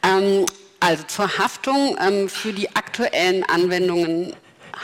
[0.03, 0.44] Ähm,
[0.81, 4.35] also zur Haftung ähm, für die aktuellen Anwendungen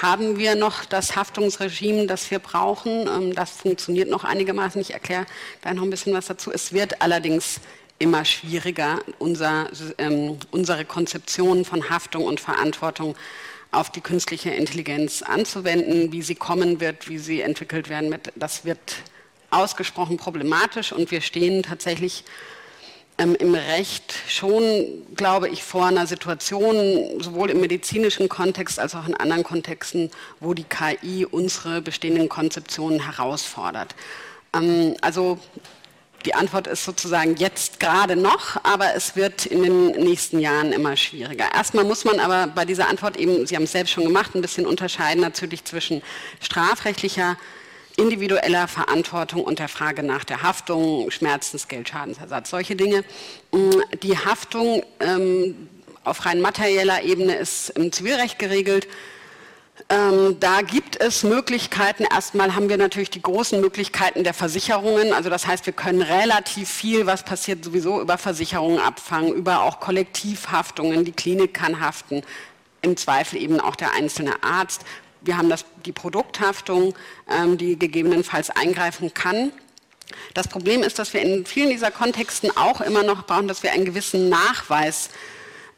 [0.03, 3.07] haben wir noch das Haftungsregime, das wir brauchen.
[3.09, 4.81] Ähm, das funktioniert noch einigermaßen.
[4.81, 5.27] Ich erkläre
[5.63, 6.51] gleich noch ein bisschen was dazu.
[6.53, 7.61] Es wird allerdings
[7.99, 13.15] immer schwieriger, unser, ähm, unsere Konzeption von Haftung und Verantwortung
[13.71, 18.33] auf die künstliche Intelligenz anzuwenden, wie sie kommen wird, wie sie entwickelt werden wird.
[18.37, 18.97] Das wird
[19.51, 22.25] ausgesprochen problematisch und wir stehen tatsächlich
[23.19, 29.07] ähm, im Recht schon, glaube ich, vor einer Situation, sowohl im medizinischen Kontext als auch
[29.07, 33.95] in anderen Kontexten, wo die KI unsere bestehenden Konzeptionen herausfordert.
[34.55, 35.39] Ähm, also
[36.25, 40.97] die Antwort ist sozusagen jetzt gerade noch, aber es wird in den nächsten Jahren immer
[40.97, 41.45] schwieriger.
[41.55, 44.41] Erstmal muss man aber bei dieser Antwort eben, Sie haben es selbst schon gemacht, ein
[44.41, 46.03] bisschen unterscheiden natürlich zwischen
[46.41, 47.37] strafrechtlicher
[47.97, 53.05] individueller Verantwortung und der Frage nach der Haftung, Schmerzensgeld, Schadensersatz, solche Dinge.
[53.53, 53.71] Mm,
[54.03, 55.69] die Haftung ähm,
[56.03, 58.89] auf rein materieller Ebene ist im Zivilrecht geregelt.
[59.89, 62.05] Ähm, da gibt es Möglichkeiten.
[62.05, 65.13] Erstmal haben wir natürlich die großen Möglichkeiten der Versicherungen.
[65.13, 69.81] Also das heißt, wir können relativ viel, was passiert, sowieso über Versicherungen abfangen, über auch
[69.81, 71.05] Kollektivhaftungen.
[71.05, 72.23] Die Klinik kann haften,
[72.83, 74.83] im Zweifel eben auch der einzelne Arzt.
[75.25, 76.95] Wir haben das, die Produkthaftung,
[77.31, 79.53] ähm, die gegebenenfalls eingreifen kann.
[80.35, 83.73] Das Problem ist, dass wir in vielen dieser Kontexten auch immer noch brauchen, dass wir
[83.73, 85.11] einen gewissen Nachweis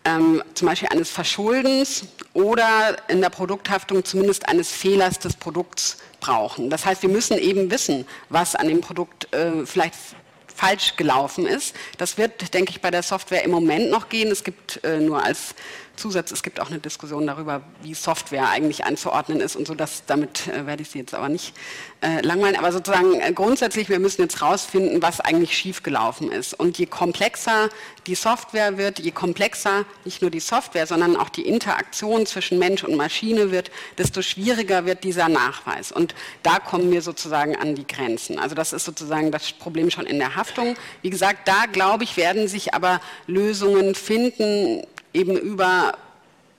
[0.05, 6.71] ähm, zum Beispiel eines Verschuldens oder in der Produkthaftung zumindest eines Fehlers des Produkts brauchen.
[6.71, 9.95] Das heißt, wir müssen eben wissen, was an dem Produkt äh, vielleicht
[10.55, 11.75] falsch gelaufen ist.
[11.99, 14.31] Das wird, denke ich, bei der Software im Moment noch gehen.
[14.31, 15.55] Es gibt äh, nur als
[15.97, 20.05] Zusatz, es gibt auch eine Diskussion darüber, wie Software eigentlich einzuordnen ist und so, dass
[20.07, 21.55] damit äh, werde ich Sie jetzt aber nicht
[22.01, 22.57] äh, langweilen.
[22.57, 26.55] Aber sozusagen äh, grundsätzlich, wir müssen jetzt rausfinden, was eigentlich schiefgelaufen ist.
[26.55, 27.69] Und je komplexer
[28.07, 32.85] die Software wird, je komplexer nicht nur die Software, sondern auch die Interaktion zwischen Mensch
[32.85, 35.93] und Maschine wird, desto schwieriger wird dieser Nachweis.
[35.93, 38.39] Und da kommen wir sozusagen an die Grenzen.
[38.39, 40.77] Also das ist sozusagen das Problem schon in der Haftung.
[41.03, 44.83] Wie gesagt, da glaube ich, werden sich aber Lösungen finden,
[45.17, 45.97] eben über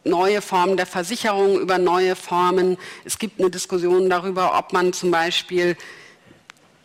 [0.04, 2.78] neue Formen der Versicherung, über neue Formen.
[3.06, 5.78] Es gibt eine Diskussion darüber, ob man zum Beispiel,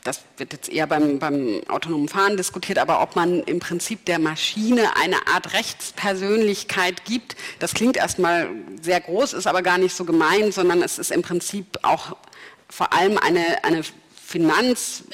[0.04, 4.18] das wird jetzt eher beim, beim, autonomen Fahren diskutiert, aber ob man im Prinzip der
[4.18, 7.36] Maschine eine Art Rechtspersönlichkeit gibt.
[7.60, 8.48] Das klingt erstmal
[8.80, 12.16] sehr groß, ist aber gar nicht so gemeint, sondern es ist im Prinzip auch
[12.68, 13.82] vor allem eine, eine
[14.14, 15.04] Finanz-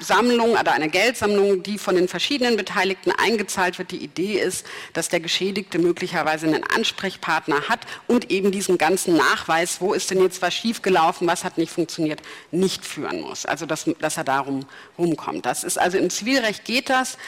[0.00, 3.90] Sammlung oder eine Geldsammlung, die von den verschiedenen Beteiligten eingezahlt wird.
[3.90, 9.80] Die Idee ist, dass der Geschädigte möglicherweise einen Ansprechpartner hat und eben diesen ganzen Nachweis,
[9.80, 13.46] wo ist denn jetzt was schiefgelaufen, was hat nicht funktioniert, nicht führen muss.
[13.46, 15.46] Also dass, dass er darum rumkommt.
[15.46, 17.18] Das ist also im Zivilrecht geht das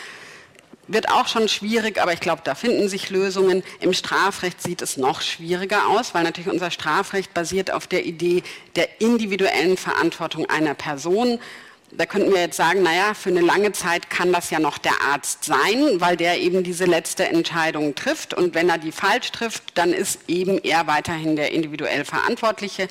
[0.93, 3.63] wird auch schon schwierig, aber ich glaube, da finden sich Lösungen.
[3.81, 8.43] Im Strafrecht sieht es noch schwieriger aus, weil natürlich unser Strafrecht basiert auf der Idee
[8.77, 11.39] der individuellen Verantwortung einer Person
[11.93, 15.01] da könnten wir jetzt sagen, naja, für eine lange Zeit kann das ja noch der
[15.03, 18.33] Arzt sein, weil der eben diese letzte Entscheidung trifft.
[18.33, 22.89] Und wenn er die falsch trifft, dann ist eben er weiterhin der individuell Verantwortliche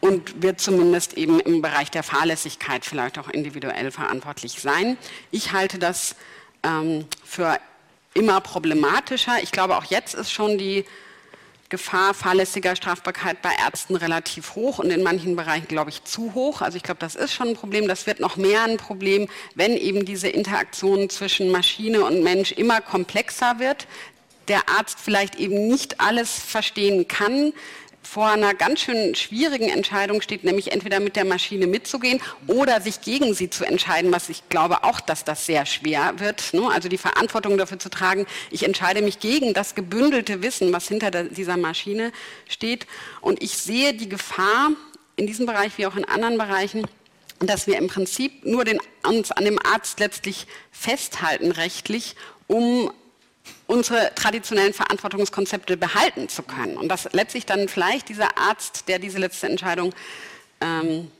[0.00, 4.98] und wird zumindest eben im Bereich der Fahrlässigkeit vielleicht auch individuell verantwortlich sein.
[5.30, 6.16] Ich halte das
[6.64, 7.58] ähm, für
[8.14, 9.42] immer problematischer.
[9.42, 10.84] Ich glaube, auch jetzt ist schon die
[11.70, 16.60] Gefahr fahrlässiger Strafbarkeit bei Ärzten relativ hoch und in manchen Bereichen, glaube ich, zu hoch.
[16.60, 17.88] Also ich glaube, das ist schon ein Problem.
[17.88, 22.80] Das wird noch mehr ein Problem, wenn eben diese Interaktion zwischen Maschine und Mensch immer
[22.80, 23.86] komplexer wird.
[24.48, 27.52] Der Arzt vielleicht eben nicht alles verstehen kann,
[28.02, 33.00] vor einer ganz schön schwierigen Entscheidung steht, nämlich entweder mit der Maschine mitzugehen oder sich
[33.02, 36.54] gegen sie zu entscheiden, was ich glaube auch, dass das sehr schwer wird.
[36.54, 36.68] Ne?
[36.72, 41.10] Also die Verantwortung dafür zu tragen, ich entscheide mich gegen das gebündelte Wissen, was hinter
[41.24, 42.12] dieser Maschine
[42.48, 42.86] steht.
[43.20, 44.70] Und ich sehe die Gefahr
[45.16, 46.86] in diesem Bereich wie auch in anderen Bereichen,
[47.38, 52.90] dass wir im Prinzip nur den, uns an dem Arzt letztlich festhalten rechtlich, um
[53.70, 56.76] unsere traditionellen Verantwortungskonzepte behalten zu können.
[56.76, 59.94] Und dass letztlich dann vielleicht dieser Arzt, der diese letzte Entscheidung
[60.60, 61.10] ähm,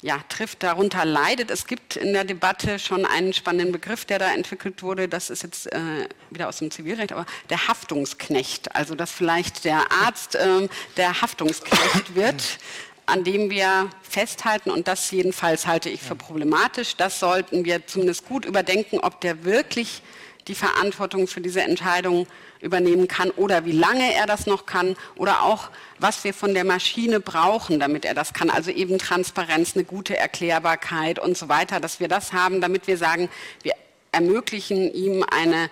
[0.00, 1.50] ja, trifft, darunter leidet.
[1.50, 5.08] Es gibt in der Debatte schon einen spannenden Begriff, der da entwickelt wurde.
[5.08, 8.76] Das ist jetzt äh, wieder aus dem Zivilrecht, aber der Haftungsknecht.
[8.76, 12.58] Also dass vielleicht der Arzt äh, der Haftungsknecht wird
[13.04, 18.26] an dem wir festhalten, und das jedenfalls halte ich für problematisch, das sollten wir zumindest
[18.26, 20.02] gut überdenken, ob der wirklich
[20.48, 22.26] die Verantwortung für diese Entscheidung
[22.60, 26.64] übernehmen kann oder wie lange er das noch kann oder auch, was wir von der
[26.64, 28.50] Maschine brauchen, damit er das kann.
[28.50, 32.96] Also eben Transparenz, eine gute Erklärbarkeit und so weiter, dass wir das haben, damit wir
[32.96, 33.28] sagen,
[33.62, 33.74] wir
[34.12, 35.70] ermöglichen ihm eine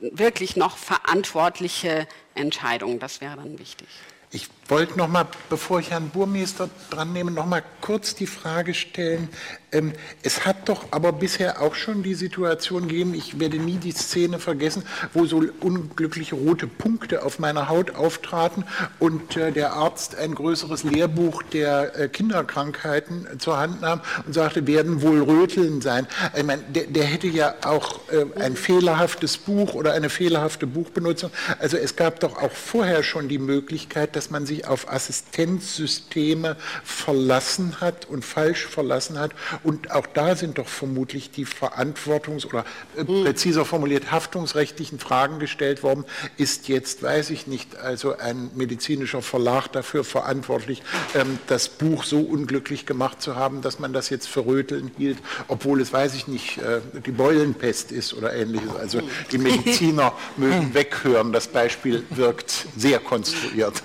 [0.00, 2.98] wirklich noch verantwortliche Entscheidung.
[2.98, 3.88] Das wäre dann wichtig.
[4.30, 8.74] Ich wollte noch mal, bevor ich Herrn Burmeister dran nehme, noch mal kurz die Frage
[8.74, 9.28] stellen.
[9.72, 13.92] Ähm, es hat doch aber bisher auch schon die Situation gegeben, ich werde nie die
[13.92, 18.64] Szene vergessen, wo so unglückliche rote Punkte auf meiner Haut auftraten
[18.98, 24.66] und äh, der Arzt ein größeres Lehrbuch der äh, Kinderkrankheiten zur Hand nahm und sagte,
[24.66, 26.06] werden wohl Röteln sein.
[26.36, 31.30] Ich meine, der, der hätte ja auch äh, ein fehlerhaftes Buch oder eine fehlerhafte Buchbenutzung.
[31.58, 37.80] Also es gab doch auch vorher schon die Möglichkeit, dass man sich auf Assistenzsysteme verlassen
[37.80, 39.32] hat und falsch verlassen hat.
[39.62, 42.64] Und auch da sind doch vermutlich die Verantwortungs- oder
[42.96, 43.24] äh, hm.
[43.24, 46.04] präziser formuliert haftungsrechtlichen Fragen gestellt worden.
[46.36, 50.82] Ist jetzt, weiß ich nicht, also ein medizinischer Verlag dafür verantwortlich,
[51.14, 55.18] ähm, das Buch so unglücklich gemacht zu haben, dass man das jetzt für Röteln hielt,
[55.48, 58.74] obwohl es, weiß ich nicht, äh, die Beulenpest ist oder ähnliches.
[58.76, 61.32] Also die Mediziner mögen weghören.
[61.32, 63.82] Das Beispiel wirkt sehr konstruiert.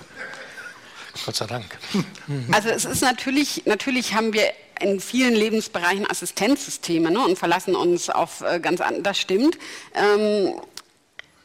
[1.26, 1.66] Gott sei Dank.
[2.52, 4.52] Also es ist natürlich, natürlich haben wir
[4.82, 9.58] in vielen Lebensbereichen Assistenzsysteme ne, und verlassen uns auf äh, ganz andere, das stimmt.
[9.96, 10.60] Ähm,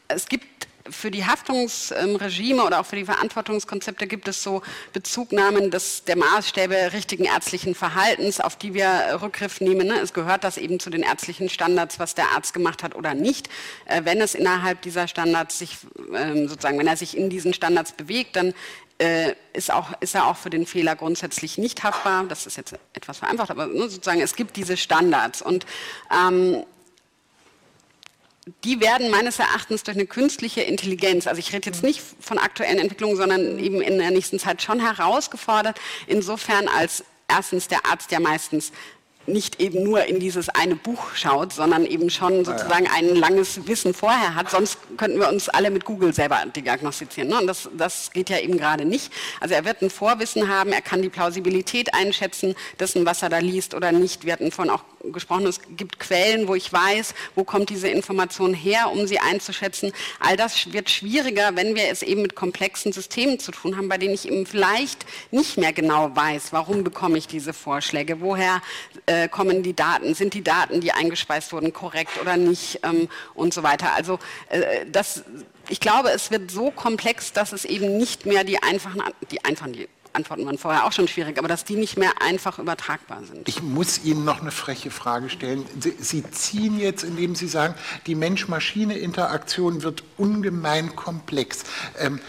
[0.07, 4.61] es gibt für die Haftungsregime oder auch für die Verantwortungskonzepte gibt es so
[4.91, 9.87] Bezugnahmen des, der Maßstäbe richtigen ärztlichen Verhaltens, auf die wir Rückgriff nehmen.
[9.87, 9.99] Ne?
[9.99, 13.49] Es gehört das eben zu den ärztlichen Standards, was der Arzt gemacht hat oder nicht.
[13.85, 15.77] Äh, wenn es innerhalb dieser Standards sich,
[16.15, 18.53] ähm, sozusagen, wenn er sich in diesen Standards bewegt, dann
[18.99, 22.25] äh, ist, auch, ist er auch für den Fehler grundsätzlich nicht haftbar.
[22.25, 25.41] Das ist jetzt etwas vereinfacht, aber ne, sozusagen es gibt diese Standards.
[25.41, 25.65] Und
[26.11, 26.63] ähm,
[28.63, 32.77] die werden meines Erachtens durch eine künstliche Intelligenz, also ich rede jetzt nicht von aktuellen
[32.77, 38.19] Entwicklungen, sondern eben in der nächsten Zeit schon herausgefordert, insofern als erstens der Arzt ja
[38.19, 38.71] meistens
[39.25, 43.93] nicht eben nur in dieses eine Buch schaut, sondern eben schon sozusagen ein langes Wissen
[43.93, 44.49] vorher hat.
[44.49, 47.29] Sonst könnten wir uns alle mit Google selber diagnostizieren.
[47.29, 47.39] Ne?
[47.39, 49.11] Und das, das geht ja eben gerade nicht.
[49.39, 53.39] Also er wird ein Vorwissen haben, er kann die Plausibilität einschätzen dessen, was er da
[53.39, 54.25] liest oder nicht.
[54.25, 58.53] Wir hatten vorhin auch gesprochen, es gibt Quellen, wo ich weiß, wo kommt diese Information
[58.53, 59.91] her, um sie einzuschätzen.
[60.19, 63.97] All das wird schwieriger, wenn wir es eben mit komplexen Systemen zu tun haben, bei
[63.97, 68.61] denen ich eben vielleicht nicht mehr genau weiß, warum bekomme ich diese Vorschläge, woher
[69.05, 73.53] äh, kommen die Daten, sind die Daten, die eingespeist wurden, korrekt oder nicht ähm, und
[73.53, 73.93] so weiter.
[73.93, 75.23] Also äh, das,
[75.69, 79.01] ich glaube, es wird so komplex, dass es eben nicht mehr die einfachen,
[79.31, 82.59] die einfachen, die Antworten waren vorher auch schon schwierig, aber dass die nicht mehr einfach
[82.59, 83.47] übertragbar sind.
[83.47, 85.65] Ich muss Ihnen noch eine freche Frage stellen.
[85.79, 87.73] Sie, Sie ziehen jetzt, indem Sie sagen,
[88.05, 91.63] die Mensch-Maschine-Interaktion wird ungemein komplex.
[91.99, 92.21] Ähm,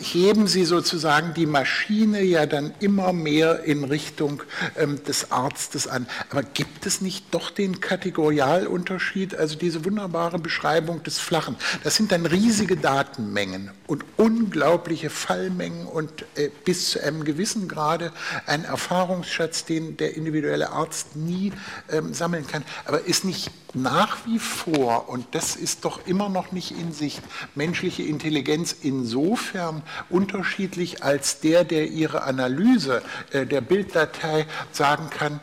[0.00, 4.42] heben Sie sozusagen die Maschine ja dann immer mehr in Richtung
[4.76, 6.06] ähm, des Arztes an.
[6.30, 11.56] Aber gibt es nicht doch den Kategorialunterschied, also diese wunderbare Beschreibung des Flachen?
[11.82, 18.12] Das sind dann riesige Datenmengen und unglaubliche Fallmengen und äh, bis zu einem gewissen Grade
[18.46, 21.52] ein Erfahrungsschatz, den der individuelle Arzt nie
[21.90, 22.64] ähm, sammeln kann.
[22.84, 27.20] Aber ist nicht nach wie vor, und das ist doch immer noch nicht in Sicht,
[27.54, 29.73] menschliche Intelligenz insofern
[30.10, 33.02] unterschiedlich, als der, der ihre Analyse
[33.32, 35.40] äh, der Bilddatei sagen kann,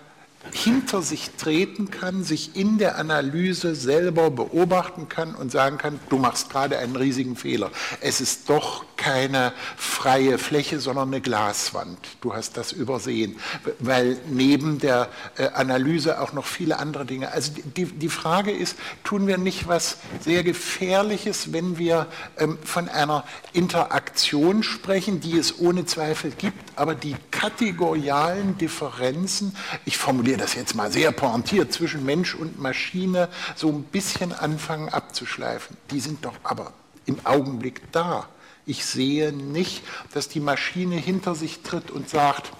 [0.52, 6.18] hinter sich treten kann, sich in der Analyse selber beobachten kann und sagen kann, du
[6.18, 7.72] machst gerade einen riesigen Fehler.
[8.02, 11.98] Es ist doch keine freie Fläche, sondern eine Glaswand.
[12.22, 13.36] Du hast das übersehen,
[13.80, 17.32] weil neben der äh, Analyse auch noch viele andere Dinge.
[17.32, 22.89] Also die, die Frage ist, tun wir nicht was sehr Gefährliches, wenn wir ähm, von
[22.89, 23.24] einer
[23.54, 30.76] Interaktion sprechen, die es ohne Zweifel gibt, aber die kategorialen Differenzen, ich formuliere das jetzt
[30.76, 35.78] mal sehr pointiert, zwischen Mensch und Maschine so ein bisschen anfangen abzuschleifen.
[35.92, 36.74] Die sind doch aber
[37.06, 38.28] im Augenblick da.
[38.66, 42.52] Ich sehe nicht, dass die Maschine hinter sich tritt und sagt,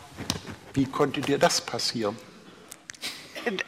[0.74, 2.16] wie konnte dir das passieren?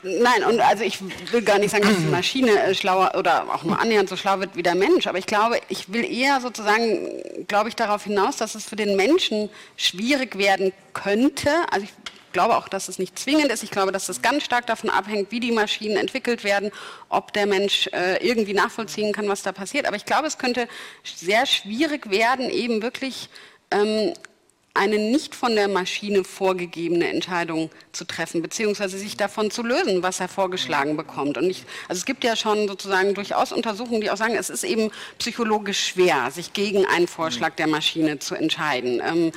[0.04, 1.00] Nein, und also ich
[1.32, 4.40] will gar nicht sagen, dass die Maschine äh, schlauer oder auch nur annähernd so schlau
[4.40, 8.38] wird wie der Mensch, aber ich glaube, ich will eher sozusagen, glaube ich, darauf hinaus,
[8.38, 11.50] dass es für den Menschen schwierig werden könnte.
[11.72, 11.94] Also ich
[12.34, 13.64] glaube auch, dass es nicht zwingend ist.
[13.64, 16.72] Ich glaube, dass es ganz stark davon abhängt, wie die Maschinen entwickelt werden,
[17.10, 19.86] ob der Mensch äh, irgendwie nachvollziehen kann, was da passiert.
[19.86, 20.68] Aber ich glaube, es könnte
[21.04, 23.30] sehr schwierig werden, eben wirklich
[23.72, 24.14] ähm,
[24.76, 30.20] eine nicht von der Maschine vorgegebene Entscheidung zu treffen, beziehungsweise sich davon zu lösen, was
[30.20, 31.38] er vorgeschlagen bekommt.
[31.38, 34.64] Und ich, also es gibt ja schon sozusagen durchaus Untersuchungen, die auch sagen, es ist
[34.64, 39.00] eben psychologisch schwer, sich gegen einen Vorschlag der Maschine zu entscheiden.
[39.06, 39.32] Ähm,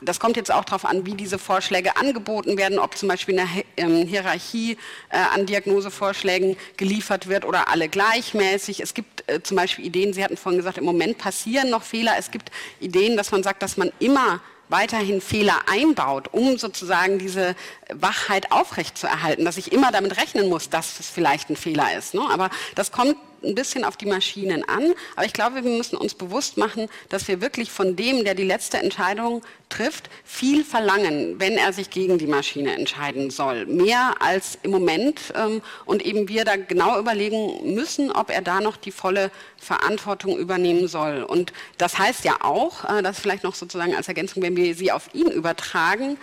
[0.00, 3.48] das kommt jetzt auch darauf an, wie diese Vorschläge angeboten werden, ob zum Beispiel eine
[3.76, 4.76] ähm, Hierarchie
[5.10, 8.80] äh, an Diagnosevorschlägen geliefert wird oder alle gleichmäßig.
[8.80, 12.14] Es gibt äh, zum Beispiel Ideen, Sie hatten vorhin gesagt, im Moment passieren noch Fehler.
[12.18, 17.56] Es gibt Ideen, dass man sagt, dass man immer weiterhin Fehler einbaut, um sozusagen diese
[17.92, 22.14] Wachheit aufrechtzuerhalten, dass ich immer damit rechnen muss, dass es vielleicht ein Fehler ist.
[22.14, 22.22] Ne?
[22.30, 24.94] Aber das kommt ein bisschen auf die Maschinen an.
[25.16, 28.44] Aber ich glaube, wir müssen uns bewusst machen, dass wir wirklich von dem, der die
[28.44, 33.66] letzte Entscheidung trifft, viel verlangen, wenn er sich gegen die Maschine entscheiden soll.
[33.66, 35.20] Mehr als im Moment.
[35.34, 40.38] Ähm, und eben wir da genau überlegen müssen, ob er da noch die volle Verantwortung
[40.38, 41.22] übernehmen soll.
[41.22, 44.92] Und das heißt ja auch, äh, das vielleicht noch sozusagen als Ergänzung, wenn wir sie
[44.92, 46.16] auf ihn übertragen,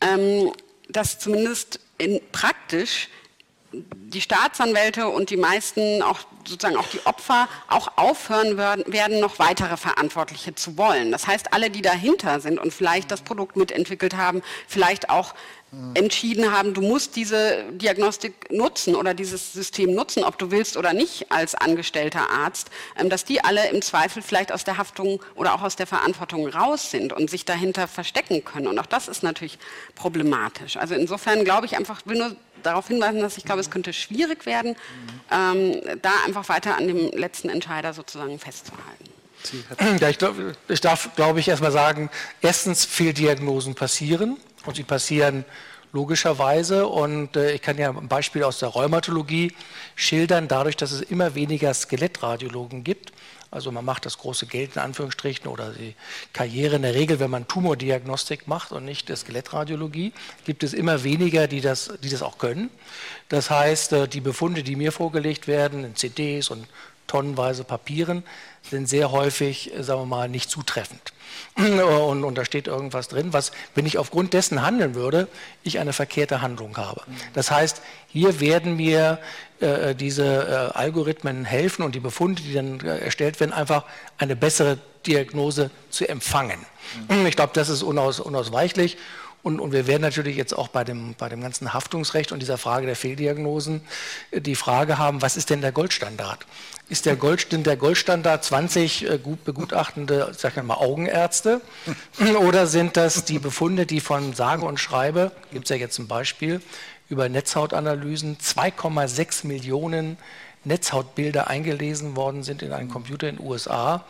[0.00, 0.52] ähm,
[0.88, 3.08] dass zumindest in, praktisch
[3.72, 9.76] die Staatsanwälte und die meisten, auch sozusagen auch die Opfer, auch aufhören werden, noch weitere
[9.76, 11.12] Verantwortliche zu wollen.
[11.12, 15.34] Das heißt, alle, die dahinter sind und vielleicht das Produkt mitentwickelt haben, vielleicht auch
[15.94, 20.92] entschieden haben, du musst diese Diagnostik nutzen oder dieses System nutzen, ob du willst oder
[20.92, 25.54] nicht als angestellter Arzt, ähm, dass die alle im Zweifel vielleicht aus der Haftung oder
[25.54, 28.66] auch aus der Verantwortung raus sind und sich dahinter verstecken können.
[28.66, 29.58] Und auch das ist natürlich
[29.94, 30.76] problematisch.
[30.76, 34.46] Also insofern glaube ich einfach, will nur darauf hinweisen, dass ich glaube, es könnte schwierig
[34.46, 34.76] werden,
[35.30, 39.12] ähm, da einfach weiter an dem letzten Entscheider sozusagen festzuhalten.
[40.00, 40.36] Ja, ich, glaub,
[40.68, 42.10] ich darf, glaube ich, erstmal sagen,
[42.40, 45.44] erstens Fehldiagnosen passieren und sie passieren
[45.92, 46.86] logischerweise.
[46.86, 49.54] Und äh, ich kann ja ein Beispiel aus der Rheumatologie
[49.94, 53.12] schildern, dadurch, dass es immer weniger Skelettradiologen gibt.
[53.52, 55.94] Also man macht das große Geld in Anführungsstrichen oder die
[56.32, 60.14] Karriere in der Regel, wenn man Tumordiagnostik macht und nicht Skelettradiologie,
[60.46, 62.70] gibt es immer weniger, die das, die das auch können.
[63.28, 66.66] Das heißt, äh, die Befunde, die mir vorgelegt werden in CDs und
[67.06, 68.22] tonnenweise Papieren,
[68.62, 71.11] sind sehr häufig, äh, sagen wir mal, nicht zutreffend.
[71.56, 75.28] Und, und, da steht irgendwas drin, was, wenn ich aufgrund dessen handeln würde,
[75.62, 77.02] ich eine verkehrte Handlung habe.
[77.34, 79.18] Das heißt, hier werden mir
[79.60, 80.24] äh, diese
[80.74, 83.84] äh, Algorithmen helfen und die Befunde, die dann äh, erstellt werden, einfach
[84.16, 86.58] eine bessere Diagnose zu empfangen.
[87.08, 87.26] Mhm.
[87.26, 88.96] Ich glaube, das ist unaus, unausweichlich.
[89.42, 92.58] Und, und, wir werden natürlich jetzt auch bei dem, bei dem ganzen Haftungsrecht und dieser
[92.58, 93.80] Frage der Fehldiagnosen
[94.30, 96.46] äh, die Frage haben, was ist denn der Goldstandard?
[96.88, 101.60] Ist der, Gold, der Goldstandard 20 äh, gut begutachtende, sag ich mal, Augenärzte?
[102.40, 106.06] Oder sind das die Befunde, die von sage und schreibe, gibt es ja jetzt ein
[106.06, 106.60] Beispiel,
[107.08, 110.18] über Netzhautanalysen 2,6 Millionen
[110.64, 114.04] Netzhautbilder eingelesen worden sind in einen Computer in den USA,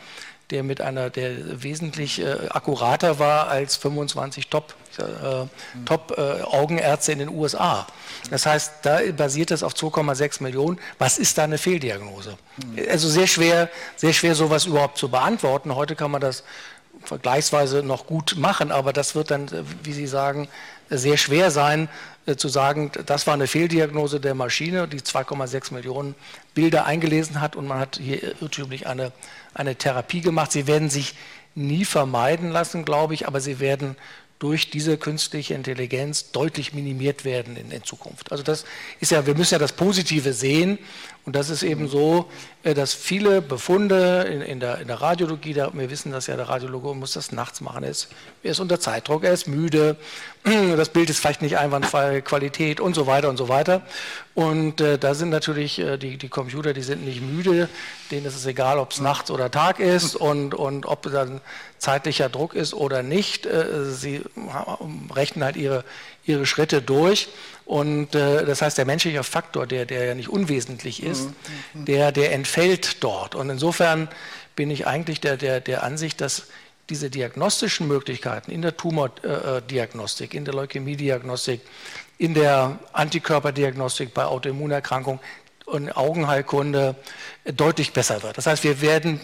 [0.49, 5.47] der mit einer, der wesentlich äh, akkurater war als 25 Top äh,
[5.85, 7.87] Top-Augenärzte äh, in den USA.
[8.29, 10.79] Das heißt, da basiert es auf 2,6 Millionen.
[10.99, 12.37] Was ist da eine Fehldiagnose?
[12.89, 15.73] Also sehr schwer, sehr schwer sowas überhaupt zu beantworten.
[15.75, 16.43] Heute kann man das
[17.05, 19.49] vergleichsweise noch gut machen, aber das wird dann,
[19.83, 20.47] wie Sie sagen,
[20.89, 21.89] sehr schwer sein,
[22.25, 26.15] äh, zu sagen, das war eine Fehldiagnose der Maschine, die 2,6 Millionen
[26.53, 29.11] Bilder eingelesen hat und man hat hier irrtümlich eine,
[29.53, 30.51] eine Therapie gemacht.
[30.51, 31.15] Sie werden sich
[31.55, 33.95] nie vermeiden lassen, glaube ich, aber sie werden
[34.39, 38.31] durch diese künstliche Intelligenz deutlich minimiert werden in, in, Zukunft.
[38.31, 38.65] Also das
[38.99, 40.79] ist ja, wir müssen ja das Positive sehen
[41.25, 42.25] und das ist eben so,
[42.63, 46.49] äh, dass viele Befunde in, in, der, in der, Radiologie, wir wissen dass ja, der
[46.49, 48.09] Radiologe muss das nachts machen, er ist,
[48.43, 49.95] er ist unter Zeitdruck, er ist müde,
[50.43, 53.81] das Bild ist vielleicht nicht einwandfreie Qualität und so weiter und so weiter.
[54.35, 57.69] Und äh, da sind natürlich äh, die, die Computer, die sind nicht müde,
[58.11, 61.39] denen ist es egal, ob es nachts oder Tag ist und, und ob dann
[61.77, 63.45] zeitlicher Druck ist oder nicht.
[63.45, 64.21] Äh, sie
[65.15, 65.85] rechnen halt ihre,
[66.25, 67.29] ihre Schritte durch.
[67.65, 71.29] Und äh, das heißt, der menschliche Faktor, der, der ja nicht unwesentlich ist,
[71.73, 71.85] mhm.
[71.85, 73.35] der, der entfällt dort.
[73.35, 74.09] Und insofern
[74.55, 76.47] bin ich eigentlich der, der, der Ansicht, dass
[76.89, 81.61] diese diagnostischen Möglichkeiten in der Tumordiagnostik, in der Leukämiediagnostik,
[82.17, 85.21] in der Antikörperdiagnostik bei Autoimmunerkrankungen
[85.65, 86.95] und Augenheilkunde
[87.45, 88.37] deutlich besser wird.
[88.37, 89.21] Das heißt, wir werden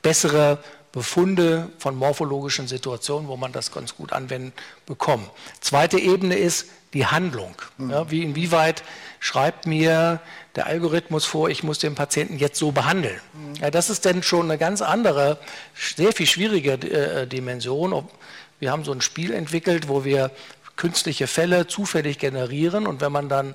[0.00, 0.58] bessere
[0.90, 4.52] Befunde von morphologischen Situationen, wo man das ganz gut anwenden
[4.86, 5.28] bekommen.
[5.60, 7.54] Zweite Ebene ist die Handlung.
[7.78, 8.82] Ja, wie inwieweit
[9.20, 10.20] schreibt mir
[10.56, 13.20] der Algorithmus vor, ich muss den Patienten jetzt so behandeln.
[13.60, 15.38] Ja, das ist dann schon eine ganz andere,
[15.74, 18.08] sehr viel schwierige äh, Dimension.
[18.58, 20.30] Wir haben so ein Spiel entwickelt, wo wir
[20.76, 23.54] künstliche Fälle zufällig generieren und wenn man dann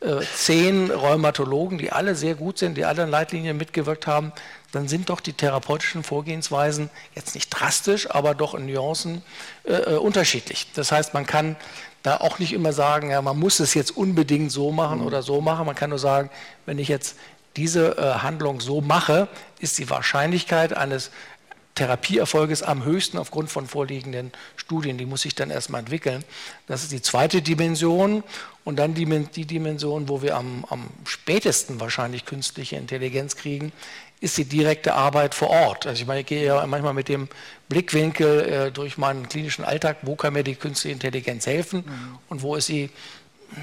[0.00, 4.32] äh, zehn Rheumatologen, die alle sehr gut sind, die alle in Leitlinien mitgewirkt haben,
[4.72, 9.22] dann sind doch die therapeutischen Vorgehensweisen jetzt nicht drastisch, aber doch in Nuancen
[9.64, 10.66] äh, äh unterschiedlich.
[10.74, 11.56] Das heißt, man kann
[12.06, 15.06] da auch nicht immer sagen, ja, man muss es jetzt unbedingt so machen mhm.
[15.06, 15.66] oder so machen.
[15.66, 16.30] Man kann nur sagen,
[16.64, 17.16] wenn ich jetzt
[17.56, 19.26] diese äh, Handlung so mache,
[19.58, 21.10] ist die Wahrscheinlichkeit eines
[21.74, 24.98] Therapieerfolges am höchsten aufgrund von vorliegenden Studien.
[24.98, 26.24] Die muss sich dann erstmal entwickeln.
[26.68, 28.22] Das ist die zweite Dimension.
[28.64, 33.72] Und dann die, die Dimension, wo wir am, am, spätesten wahrscheinlich künstliche Intelligenz kriegen,
[34.20, 35.86] ist die direkte Arbeit vor Ort.
[35.86, 37.28] Also ich meine, ich gehe ja manchmal mit dem
[37.68, 42.18] Blickwinkel äh, durch meinen klinischen Alltag, wo kann mir die künstliche Intelligenz helfen mhm.
[42.28, 42.90] und wo ist sie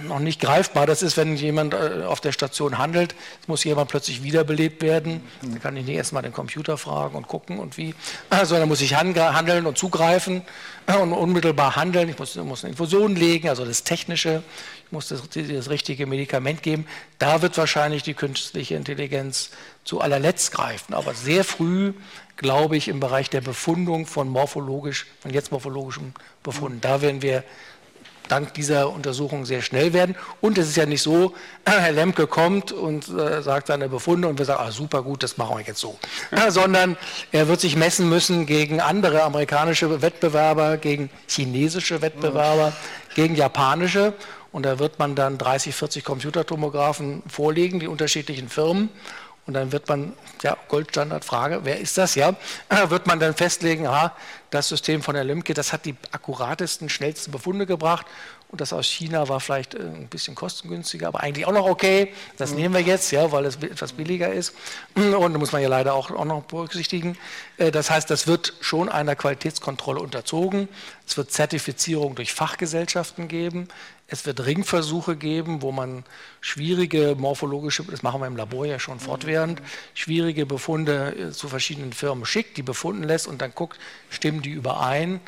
[0.03, 0.85] noch nicht greifbar.
[0.85, 3.15] Das ist, wenn jemand äh, auf der Station handelt,
[3.47, 5.21] muss jemand plötzlich wiederbelebt werden.
[5.41, 5.53] Mhm.
[5.53, 7.95] Da kann ich nicht erstmal den Computer fragen und gucken und wie,
[8.43, 10.43] sondern muss ich handeln und zugreifen
[11.01, 12.09] und unmittelbar handeln.
[12.09, 14.43] Ich muss, muss eine Infusion legen, also das Technische.
[14.93, 16.85] Muss das, das richtige Medikament geben.
[17.17, 19.49] Da wird wahrscheinlich die künstliche Intelligenz
[19.83, 20.93] zu allerletzt greifen.
[20.93, 21.93] Aber sehr früh,
[22.37, 26.13] glaube ich, im Bereich der Befundung von morphologisch, von jetzt morphologischen
[26.43, 27.43] Befunden, da werden wir
[28.27, 30.15] dank dieser Untersuchung sehr schnell werden.
[30.41, 31.33] Und es ist ja nicht so,
[31.65, 35.37] Herr Lemke kommt und äh, sagt seine Befunde und wir sagen, ah, super gut, das
[35.37, 35.97] machen wir jetzt so.
[36.31, 36.97] Ja, sondern
[37.31, 42.73] er wird sich messen müssen gegen andere amerikanische Wettbewerber, gegen chinesische Wettbewerber,
[43.15, 44.13] gegen japanische.
[44.53, 48.89] Und da wird man dann 30, 40 Computertomographen vorlegen, die unterschiedlichen Firmen.
[49.45, 52.15] Und dann wird man, ja, Goldstandardfrage, wer ist das?
[52.15, 52.35] Ja,
[52.87, 54.15] wird man dann festlegen, aha,
[54.51, 58.05] das System von der Lemke, das hat die akkuratesten, schnellsten Befunde gebracht.
[58.53, 62.13] Und das aus China war vielleicht äh, ein bisschen kostengünstiger, aber eigentlich auch noch okay.
[62.37, 62.57] Das mhm.
[62.57, 64.53] nehmen wir jetzt, ja, weil es etwas billiger ist.
[64.95, 67.17] Und da muss man ja leider auch, auch noch berücksichtigen.
[67.57, 70.69] Äh, das heißt, das wird schon einer Qualitätskontrolle unterzogen.
[71.07, 73.69] Es wird Zertifizierung durch Fachgesellschaften geben.
[74.07, 76.03] Es wird Ringversuche geben, wo man
[76.41, 79.61] schwierige morphologische, das machen wir im Labor ja schon fortwährend,
[79.93, 83.79] schwierige Befunde äh, zu verschiedenen Firmen schickt, die befunden lässt und dann guckt,
[84.09, 85.21] stimmen die überein.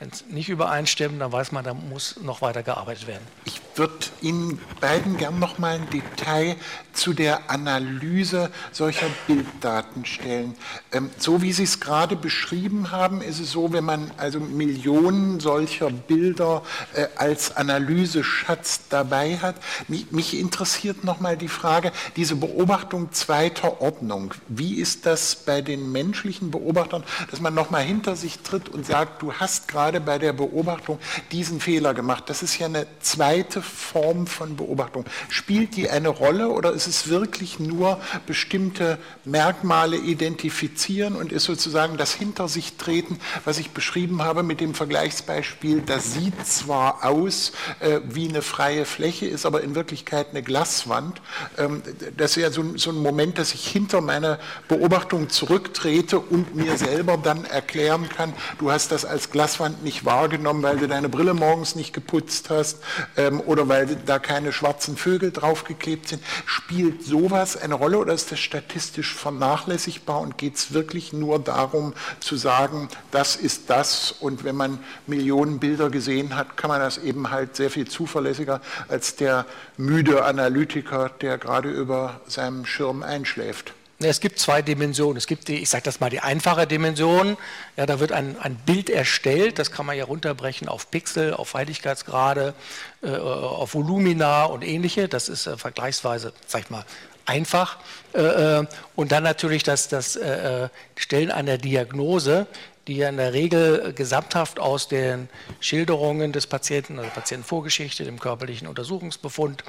[0.00, 3.22] Wenn es nicht übereinstimmen, dann weiß man, da muss noch weiter gearbeitet werden.
[3.44, 6.56] Ich würde Ihnen beiden gern noch mal ein Detail
[6.94, 10.54] zu der Analyse solcher Bilddaten stellen.
[10.92, 15.38] Ähm, so wie Sie es gerade beschrieben haben, ist es so, wenn man also Millionen
[15.38, 16.62] solcher Bilder
[16.94, 19.56] äh, als Analyseschatz dabei hat.
[19.86, 24.32] Mich, mich interessiert noch mal die Frage, diese Beobachtung zweiter Ordnung.
[24.48, 28.86] Wie ist das bei den menschlichen Beobachtern, dass man noch mal hinter sich tritt und
[28.86, 31.00] sagt, du hast gerade gerade bei der Beobachtung
[31.32, 32.24] diesen Fehler gemacht.
[32.28, 35.04] Das ist ja eine zweite Form von Beobachtung.
[35.28, 41.96] Spielt die eine Rolle oder ist es wirklich nur bestimmte Merkmale identifizieren und ist sozusagen
[41.96, 47.50] das Hinter sich treten, was ich beschrieben habe mit dem Vergleichsbeispiel, das sieht zwar aus
[47.80, 51.20] äh, wie eine freie Fläche, ist aber in Wirklichkeit eine Glaswand.
[51.58, 51.82] Ähm,
[52.16, 54.38] das ist ja so, so ein Moment, dass ich hinter meine
[54.68, 60.62] Beobachtung zurücktrete und mir selber dann erklären kann, du hast das als Glaswand nicht wahrgenommen,
[60.62, 62.78] weil du deine Brille morgens nicht geputzt hast
[63.16, 66.22] ähm, oder weil da keine schwarzen Vögel draufgeklebt sind.
[66.46, 71.94] Spielt sowas eine Rolle oder ist das statistisch vernachlässigbar und geht es wirklich nur darum
[72.20, 76.98] zu sagen, das ist das und wenn man Millionen Bilder gesehen hat, kann man das
[76.98, 83.74] eben halt sehr viel zuverlässiger als der müde Analytiker, der gerade über seinem Schirm einschläft.
[84.02, 85.18] Es gibt zwei Dimensionen.
[85.18, 87.36] Es gibt die, ich sage das mal, die einfache Dimension.
[87.76, 91.52] Ja, da wird ein, ein Bild erstellt, das kann man ja runterbrechen auf Pixel, auf
[91.52, 92.54] Heiligkeitsgrade,
[93.02, 95.06] äh, auf Volumina und ähnliche.
[95.06, 96.84] Das ist äh, vergleichsweise, sag ich mal,
[97.26, 97.78] einfach.
[98.14, 102.46] Äh, äh und dann natürlich das, das äh, äh, Stellen einer Diagnose,
[102.86, 105.28] die ja in der Regel gesamthaft aus den
[105.60, 109.62] Schilderungen des Patienten, also Patientenvorgeschichte, dem körperlichen Untersuchungsbefund,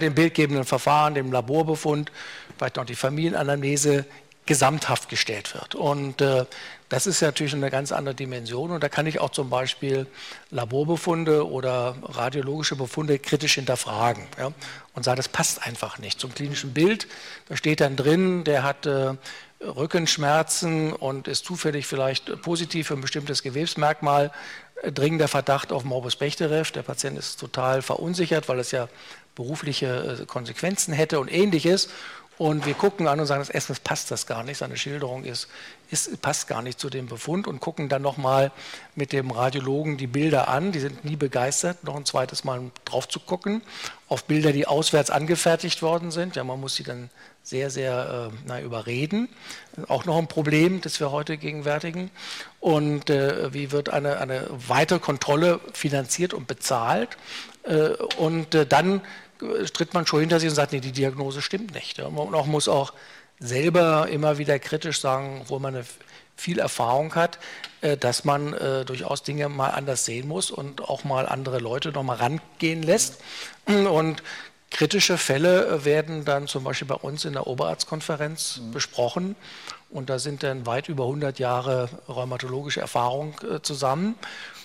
[0.00, 2.12] dem bildgebenden Verfahren, dem Laborbefund,
[2.60, 4.04] vielleicht noch die Familienanamnese
[4.44, 5.74] gesamthaft gestellt wird.
[5.74, 6.44] Und äh,
[6.90, 8.70] das ist natürlich eine ganz andere Dimension.
[8.70, 10.06] Und da kann ich auch zum Beispiel
[10.50, 14.52] Laborbefunde oder radiologische Befunde kritisch hinterfragen ja,
[14.94, 16.20] und sagen, das passt einfach nicht.
[16.20, 17.06] Zum klinischen Bild,
[17.48, 19.14] da steht dann drin, der hat äh,
[19.62, 24.32] Rückenschmerzen und ist zufällig vielleicht positiv für ein bestimmtes Gewebsmerkmal,
[24.82, 26.64] äh, dringender Verdacht auf Morbus Bechterew.
[26.74, 28.88] Der Patient ist total verunsichert, weil es ja
[29.34, 31.88] berufliche äh, Konsequenzen hätte und ähnliches.
[32.40, 35.46] Und wir gucken an und sagen, das Essen passt das gar nicht, seine Schilderung ist,
[35.90, 38.50] ist, passt gar nicht zu dem Befund und gucken dann nochmal
[38.94, 40.72] mit dem Radiologen die Bilder an.
[40.72, 43.60] Die sind nie begeistert, noch ein zweites Mal drauf zu gucken,
[44.08, 46.34] auf Bilder, die auswärts angefertigt worden sind.
[46.34, 47.10] Ja, man muss sie dann
[47.42, 49.28] sehr, sehr äh, na, überreden.
[49.88, 52.10] Auch noch ein Problem, das wir heute gegenwärtigen.
[52.58, 57.18] Und äh, wie wird eine, eine weitere Kontrolle finanziert und bezahlt?
[57.64, 59.02] Äh, und äh, dann
[59.72, 61.98] tritt man schon hinter sich und sagt, nee, die Diagnose stimmt nicht.
[61.98, 62.92] Man auch, muss auch
[63.38, 65.84] selber immer wieder kritisch sagen, wo man eine
[66.36, 67.38] viel Erfahrung hat,
[67.80, 71.92] äh, dass man äh, durchaus Dinge mal anders sehen muss und auch mal andere Leute
[71.92, 73.20] noch mal rangehen lässt.
[73.66, 74.22] Und
[74.70, 78.70] kritische Fälle werden dann zum Beispiel bei uns in der Oberarztkonferenz mhm.
[78.72, 79.36] besprochen.
[79.90, 84.14] Und da sind dann weit über 100 Jahre rheumatologische Erfahrung äh, zusammen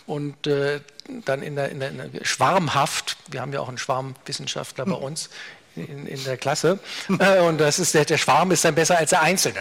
[0.07, 0.81] und äh,
[1.25, 4.95] dann in der, in, der, in der, Schwarmhaft, wir haben ja auch einen Schwarmwissenschaftler bei
[4.95, 5.29] uns
[5.75, 6.79] in, in der Klasse,
[7.19, 9.59] äh, und das ist der, der, Schwarm ist dann besser als der Einzelne,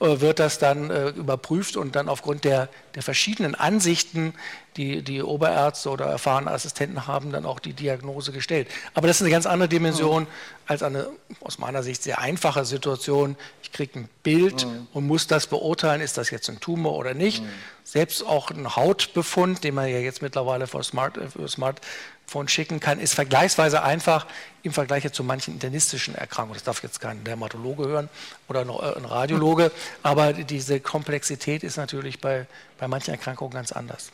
[0.00, 4.34] äh, wird das dann äh, überprüft und dann aufgrund der, der verschiedenen Ansichten,
[4.76, 8.68] die die Oberärzte oder erfahrene Assistenten haben, dann auch die Diagnose gestellt.
[8.94, 10.26] Aber das ist eine ganz andere Dimension
[10.66, 11.08] als eine
[11.40, 13.36] aus meiner Sicht sehr einfache Situation.
[13.62, 14.86] Ich kriege ein Bild mhm.
[14.92, 17.42] und muss das beurteilen, ist das jetzt ein Tumor oder nicht.
[17.42, 17.48] Mhm
[17.90, 21.48] selbst auch ein Hautbefund, den man ja jetzt mittlerweile vor Smart, äh,
[22.28, 24.26] Smartphone schicken kann, ist vergleichsweise einfach
[24.62, 26.54] im Vergleich zu manchen internistischen Erkrankungen.
[26.54, 28.08] Das darf jetzt kein Dermatologe hören
[28.48, 29.72] oder noch äh, ein Radiologe,
[30.02, 32.46] aber diese Komplexität ist natürlich bei,
[32.78, 34.10] bei manchen Erkrankungen ganz anders.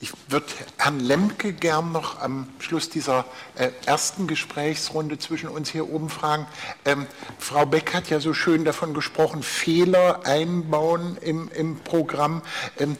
[0.00, 0.46] Ich würde
[0.78, 3.24] Herrn Lemke gern noch am Schluss dieser
[3.54, 6.46] äh, ersten Gesprächsrunde zwischen uns hier oben fragen.
[6.84, 7.06] Ähm,
[7.38, 12.42] Frau Beck hat ja so schön davon gesprochen, Fehler einbauen im, im Programm.
[12.80, 12.96] Ähm,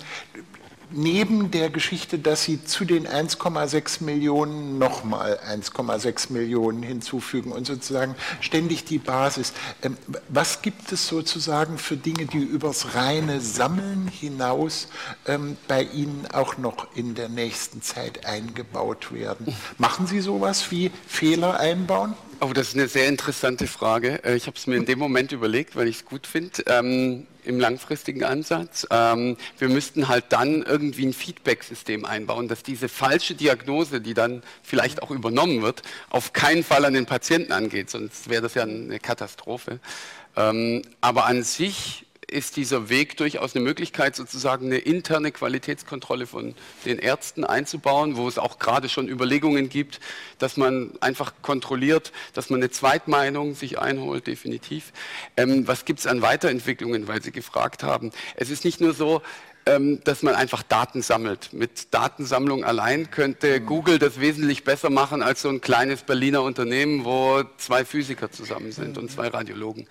[0.92, 8.14] neben der Geschichte, dass Sie zu den 1,6 Millionen nochmal 1,6 Millionen hinzufügen und sozusagen
[8.40, 9.52] ständig die Basis.
[9.82, 9.96] Ähm,
[10.28, 14.88] was gibt es sozusagen für Dinge, die übers reine Sammeln hinaus
[15.26, 19.54] ähm, bei Ihnen auch noch in der nächsten Zeit eingebaut werden?
[19.78, 22.14] Machen Sie sowas wie Fehler einbauen?
[22.44, 24.24] Oh, das ist eine sehr interessante Frage.
[24.24, 27.28] Äh, ich habe es mir in dem Moment überlegt, weil ich es gut finde, ähm,
[27.44, 28.84] im langfristigen Ansatz.
[28.90, 34.42] Ähm, wir müssten halt dann irgendwie ein Feedback-System einbauen, dass diese falsche Diagnose, die dann
[34.64, 38.64] vielleicht auch übernommen wird, auf keinen Fall an den Patienten angeht, sonst wäre das ja
[38.64, 39.78] eine Katastrophe.
[40.34, 46.54] Ähm, aber an sich ist dieser Weg durchaus eine Möglichkeit, sozusagen eine interne Qualitätskontrolle von
[46.84, 50.00] den Ärzten einzubauen, wo es auch gerade schon Überlegungen gibt,
[50.38, 54.92] dass man einfach kontrolliert, dass man eine Zweitmeinung sich einholt, definitiv.
[55.36, 58.10] Ähm, was gibt es an Weiterentwicklungen, weil Sie gefragt haben?
[58.34, 59.22] Es ist nicht nur so,
[59.64, 61.52] dass man einfach Daten sammelt.
[61.52, 63.66] Mit Datensammlung allein könnte mhm.
[63.66, 68.72] Google das wesentlich besser machen als so ein kleines Berliner Unternehmen, wo zwei Physiker zusammen
[68.72, 69.86] sind und zwei Radiologen.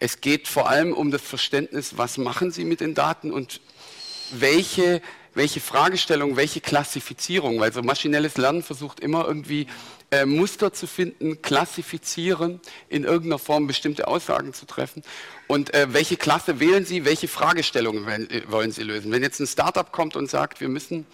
[0.00, 3.60] Es geht vor allem um das Verständnis, was machen sie mit den Daten und
[4.32, 5.00] welche,
[5.32, 9.66] welche Fragestellung, welche Klassifizierung, weil so maschinelles Lernen versucht immer irgendwie
[10.10, 15.02] äh, Muster zu finden, klassifizieren, in irgendeiner Form bestimmte Aussagen zu treffen.
[15.48, 19.10] Und äh, welche Klasse wählen Sie, welche Fragestellungen wollen, äh, wollen Sie lösen?
[19.12, 21.06] Wenn jetzt ein Startup kommt und sagt, wir müssen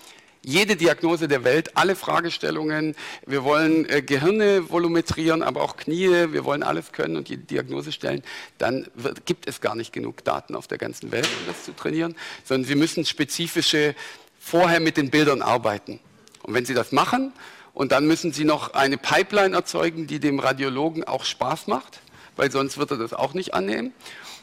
[0.44, 2.96] jede Diagnose der Welt, alle Fragestellungen.
[3.26, 6.08] Wir wollen äh, Gehirne volumetrieren, aber auch Knie.
[6.32, 8.22] Wir wollen alles können und jede Diagnose stellen.
[8.58, 11.74] Dann wird, gibt es gar nicht genug Daten auf der ganzen Welt, um das zu
[11.74, 13.94] trainieren, sondern Sie müssen spezifische
[14.38, 16.00] vorher mit den Bildern arbeiten.
[16.42, 17.32] Und wenn Sie das machen,
[17.74, 22.00] und dann müssen Sie noch eine Pipeline erzeugen, die dem Radiologen auch Spaß macht,
[22.36, 23.92] weil sonst wird er das auch nicht annehmen.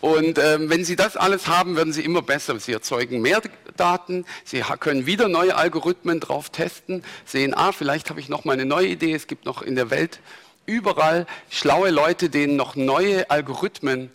[0.01, 2.57] Und ähm, wenn Sie das alles haben, werden Sie immer besser.
[2.59, 3.41] Sie erzeugen mehr
[3.75, 8.53] Daten, Sie können wieder neue Algorithmen drauf testen, sehen, ah, vielleicht habe ich noch mal
[8.53, 9.13] eine neue Idee.
[9.13, 10.19] Es gibt noch in der Welt
[10.65, 14.11] überall schlaue Leute, denen noch neue Algorithmen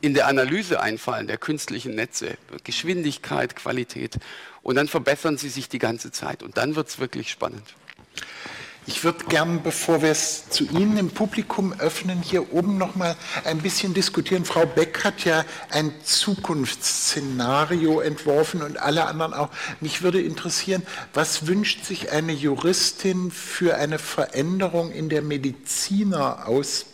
[0.00, 4.18] in der Analyse einfallen, der künstlichen Netze, Geschwindigkeit, Qualität.
[4.62, 6.42] Und dann verbessern sie sich die ganze Zeit.
[6.42, 7.74] Und dann wird es wirklich spannend.
[8.84, 13.14] Ich würde gern, bevor wir es zu Ihnen im Publikum öffnen, hier oben noch mal
[13.44, 14.44] ein bisschen diskutieren.
[14.44, 19.50] Frau Beck hat ja ein Zukunftsszenario entworfen und alle anderen auch.
[19.80, 20.82] Mich würde interessieren,
[21.14, 26.91] was wünscht sich eine Juristin für eine Veränderung in der Medizinerausbildung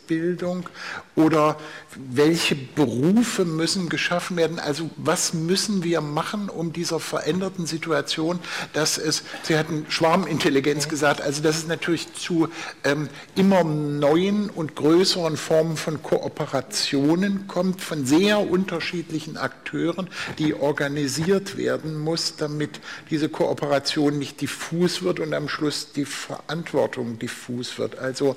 [1.16, 1.56] oder
[1.96, 4.58] welche Berufe müssen geschaffen werden?
[4.58, 8.38] Also was müssen wir machen, um dieser veränderten Situation,
[8.72, 12.48] dass es, Sie hatten Schwarmintelligenz gesagt, also dass es natürlich zu
[12.84, 21.56] ähm, immer neuen und größeren Formen von Kooperationen kommt, von sehr unterschiedlichen Akteuren, die organisiert
[21.56, 22.80] werden muss, damit
[23.10, 27.98] diese Kooperation nicht diffus wird und am Schluss die Verantwortung diffus wird.
[27.98, 28.36] Also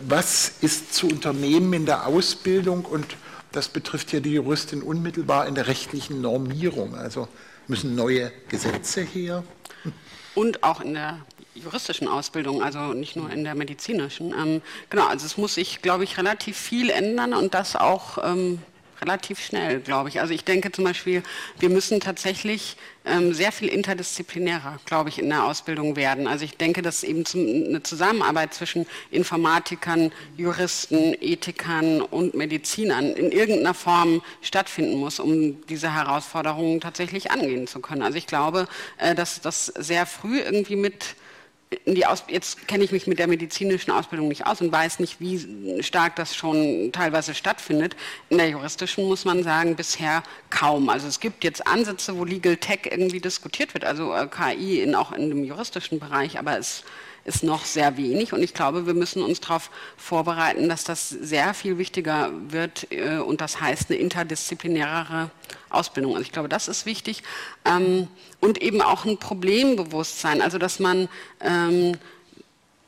[0.00, 3.16] was ist zu unternehmen in der Ausbildung und
[3.52, 6.94] das betrifft ja die Juristin unmittelbar in der rechtlichen Normierung.
[6.94, 7.28] Also
[7.68, 9.42] müssen neue Gesetze her.
[10.34, 11.20] Und auch in der
[11.54, 14.32] juristischen Ausbildung, also nicht nur in der medizinischen.
[14.32, 18.60] Ähm, genau, also es muss sich, glaube ich, relativ viel ändern und das auch ähm,
[19.00, 20.20] relativ schnell, glaube ich.
[20.20, 21.22] Also ich denke zum Beispiel,
[21.58, 26.26] wir müssen tatsächlich ähm, sehr viel interdisziplinärer, glaube ich, in der Ausbildung werden.
[26.26, 33.30] Also ich denke, dass eben zum, eine Zusammenarbeit zwischen Informatikern, Juristen, Ethikern und Medizinern in
[33.30, 38.02] irgendeiner Form stattfinden muss, um diese Herausforderungen tatsächlich angehen zu können.
[38.02, 38.66] Also ich glaube,
[38.98, 41.16] äh, dass das sehr früh irgendwie mit
[41.84, 46.16] jetzt kenne ich mich mit der medizinischen Ausbildung nicht aus und weiß nicht, wie stark
[46.16, 47.96] das schon teilweise stattfindet.
[48.28, 50.88] In der juristischen muss man sagen, bisher kaum.
[50.88, 54.94] Also es gibt jetzt Ansätze, wo Legal Tech irgendwie diskutiert wird, also äh, KI in,
[54.94, 56.84] auch in dem juristischen Bereich, aber es
[57.26, 58.32] ist noch sehr wenig.
[58.32, 63.18] Und ich glaube, wir müssen uns darauf vorbereiten, dass das sehr viel wichtiger wird äh,
[63.18, 65.30] und das heißt eine interdisziplinärere
[65.68, 66.12] Ausbildung.
[66.12, 67.22] Also ich glaube, das ist wichtig.
[67.64, 68.08] Ähm,
[68.40, 71.08] und eben auch ein Problembewusstsein, also dass man
[71.40, 71.98] ähm,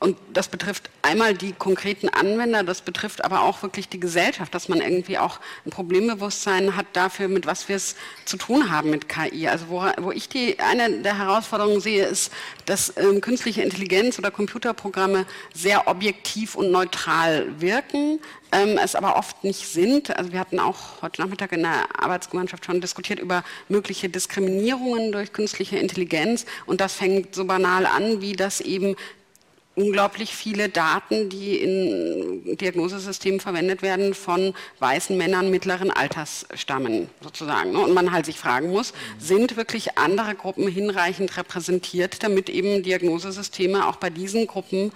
[0.01, 4.69] und das betrifft einmal die konkreten Anwender, das betrifft aber auch wirklich die Gesellschaft, dass
[4.69, 9.09] man irgendwie auch ein Problembewusstsein hat dafür, mit was wir es zu tun haben mit
[9.09, 9.49] KI.
[9.49, 12.31] Also wo, wo ich die, eine der Herausforderungen sehe, ist,
[12.65, 18.21] dass ähm, künstliche Intelligenz oder Computerprogramme sehr objektiv und neutral wirken,
[18.53, 20.15] ähm, es aber oft nicht sind.
[20.15, 25.33] Also wir hatten auch heute Nachmittag in der Arbeitsgemeinschaft schon diskutiert über mögliche Diskriminierungen durch
[25.33, 28.95] künstliche Intelligenz und das fängt so banal an, wie das eben
[29.79, 37.71] unglaublich viele Daten, die in Diagnosesystemen verwendet werden, von weißen Männern mittleren Alters stammen, sozusagen.
[37.71, 37.79] Ne?
[37.79, 43.87] Und man halt sich fragen muss, sind wirklich andere Gruppen hinreichend repräsentiert, damit eben Diagnosesysteme
[43.87, 44.91] auch bei diesen Gruppen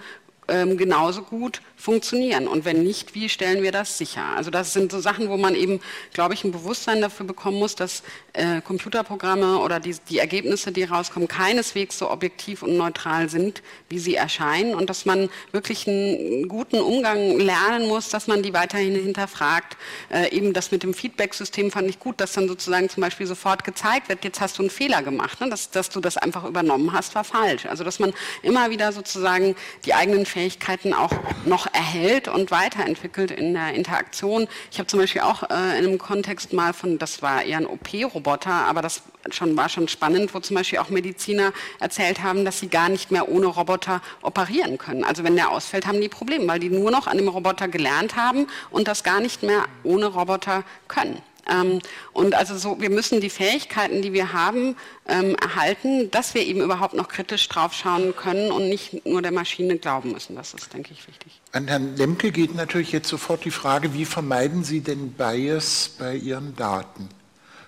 [0.48, 2.48] ähm, genauso gut funktionieren?
[2.48, 4.24] Und wenn nicht, wie stellen wir das sicher?
[4.36, 5.80] Also das sind so Sachen, wo man eben,
[6.12, 10.84] glaube ich, ein Bewusstsein dafür bekommen muss, dass äh, Computerprogramme oder die, die, Ergebnisse, die
[10.84, 16.48] rauskommen, keineswegs so objektiv und neutral sind, wie sie erscheinen und dass man wirklich einen
[16.48, 19.76] guten Umgang lernen muss, dass man die weiterhin hinterfragt.
[20.10, 23.64] Äh, eben das mit dem Feedback-System fand ich gut, dass dann sozusagen zum Beispiel sofort
[23.64, 25.48] gezeigt wird, jetzt hast du einen Fehler gemacht, ne?
[25.48, 27.66] dass, dass du das einfach übernommen hast, war falsch.
[27.66, 31.12] Also dass man immer wieder sozusagen die eigenen Fähigkeiten auch
[31.44, 34.48] noch erhält und weiterentwickelt in der Interaktion.
[34.72, 37.66] Ich habe zum Beispiel auch äh, in einem Kontext mal von, das war eher ein
[37.66, 42.58] OP-Roboter, aber das schon, war schon spannend, wo zum Beispiel auch Mediziner erzählt haben, dass
[42.58, 45.04] sie gar nicht mehr ohne Roboter operieren können.
[45.04, 48.16] Also wenn der ausfällt, haben die Probleme, weil die nur noch an dem Roboter gelernt
[48.16, 51.22] haben und das gar nicht mehr ohne Roboter können.
[51.50, 51.80] Ähm,
[52.12, 54.76] und also so, wir müssen die Fähigkeiten, die wir haben,
[55.06, 59.78] ähm, erhalten, dass wir eben überhaupt noch kritisch draufschauen können und nicht nur der Maschine
[59.78, 60.36] glauben müssen.
[60.36, 61.40] Das ist, denke ich, wichtig.
[61.52, 66.16] An Herrn Lemke geht natürlich jetzt sofort die Frage, wie vermeiden Sie denn Bias bei
[66.16, 67.08] Ihren Daten?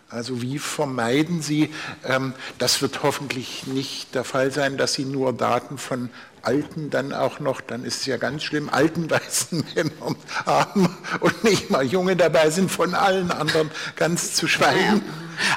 [0.08, 1.70] Also wie vermeiden Sie,
[2.04, 6.10] ähm, das wird hoffentlich nicht der Fall sein, dass Sie nur Daten von
[6.46, 10.16] Alten dann auch noch, dann ist es ja ganz schlimm, alten weißen Männern
[10.46, 15.02] haben und nicht mal Junge dabei sind, von allen anderen ganz zu schweigen.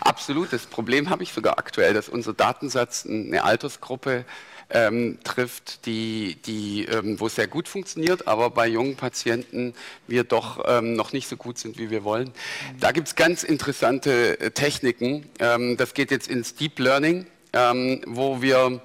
[0.01, 4.25] Absolut, das Problem habe ich sogar aktuell, dass unser Datensatz eine Altersgruppe
[4.71, 9.73] ähm, trifft, die, die, ähm, wo es sehr gut funktioniert, aber bei jungen Patienten
[10.07, 12.31] wir doch ähm, noch nicht so gut sind, wie wir wollen.
[12.79, 15.27] Da gibt es ganz interessante äh, Techniken.
[15.39, 18.81] Ähm, das geht jetzt ins Deep Learning, ähm, wo wir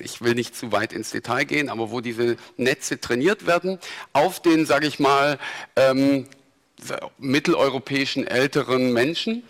[0.00, 3.78] ich will nicht zu weit ins Detail gehen, aber wo diese Netze trainiert werden,
[4.12, 5.38] auf den, sage ich mal,
[5.76, 6.26] ähm,
[7.18, 9.42] mitteleuropäischen älteren Menschen,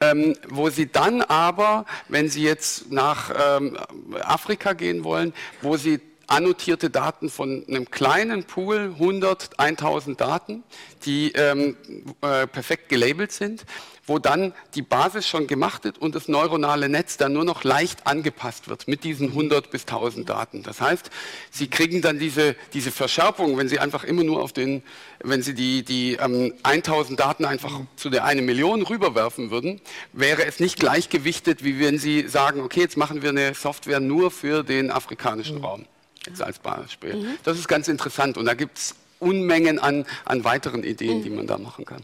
[0.00, 3.78] ähm, wo sie dann aber, wenn sie jetzt nach ähm,
[4.20, 5.32] Afrika gehen wollen,
[5.62, 6.00] wo sie
[6.32, 10.64] annotierte Daten von einem kleinen Pool, 100, 1000 Daten,
[11.04, 11.76] die ähm,
[12.22, 13.66] äh, perfekt gelabelt sind,
[14.06, 18.06] wo dann die Basis schon gemacht wird und das neuronale Netz dann nur noch leicht
[18.06, 20.62] angepasst wird mit diesen 100 bis 1000 Daten.
[20.62, 21.10] Das heißt,
[21.50, 24.82] Sie kriegen dann diese, diese Verschärfung, wenn Sie einfach immer nur auf den,
[25.22, 29.82] wenn Sie die, die ähm, 1000 Daten einfach zu der eine Million rüberwerfen würden,
[30.14, 34.30] wäre es nicht gleichgewichtet, wie wenn Sie sagen, okay, jetzt machen wir eine Software nur
[34.30, 35.64] für den afrikanischen mhm.
[35.64, 35.86] Raum.
[36.26, 37.14] Jetzt als Beispiel.
[37.14, 37.38] Mhm.
[37.44, 41.22] Das ist ganz interessant und da gibt es Unmengen an, an weiteren Ideen, mhm.
[41.22, 42.02] die man da machen kann.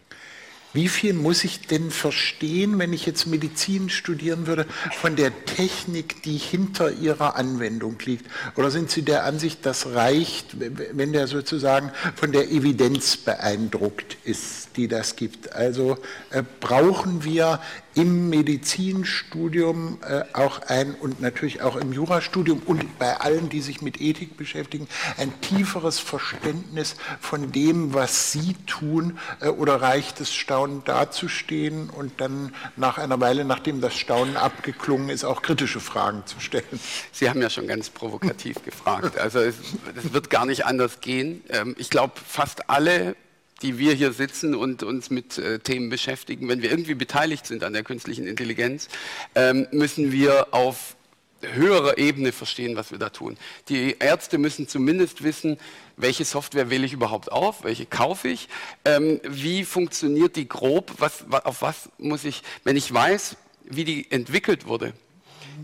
[0.75, 4.67] Wie viel muss ich denn verstehen, wenn ich jetzt Medizin studieren würde,
[5.01, 8.27] von der Technik, die hinter ihrer Anwendung liegt?
[8.55, 14.77] Oder sind Sie der Ansicht, das reicht, wenn der sozusagen von der Evidenz beeindruckt ist,
[14.77, 15.55] die das gibt?
[15.55, 15.97] Also
[16.31, 17.61] äh, brauchen wir
[17.99, 23.83] im Medizinstudium äh, auch ein und natürlich auch im Jurastudium und bei allen, die sich
[23.83, 24.87] mit Ethik beschäftigen,
[25.17, 32.21] ein tieferes Verständnis von dem, was sie tun, äh, oder reicht es staunend dazustehen und
[32.21, 36.79] dann nach einer Weile, nachdem das Staunen abgeklungen ist, auch kritische Fragen zu stellen?
[37.11, 39.19] Sie haben ja schon ganz provokativ gefragt.
[39.19, 39.57] Also es,
[39.97, 41.43] es wird gar nicht anders gehen.
[41.49, 43.17] Ähm, ich glaube, fast alle
[43.63, 47.65] die wir hier sitzen und uns mit äh, Themen beschäftigen, wenn wir irgendwie beteiligt sind
[47.65, 48.89] an der künstlichen Intelligenz,
[49.35, 50.97] ähm, müssen wir auf
[51.41, 53.37] höherer Ebene verstehen, was wir da tun.
[53.69, 55.59] Die Ärzte müssen zumindest wissen,
[55.97, 58.49] welche Software wähle ich überhaupt auf, welche kaufe ich,
[58.85, 64.11] ähm, wie funktioniert die grob, was, auf was muss ich, wenn ich weiß, wie die
[64.11, 64.95] entwickelt wurde,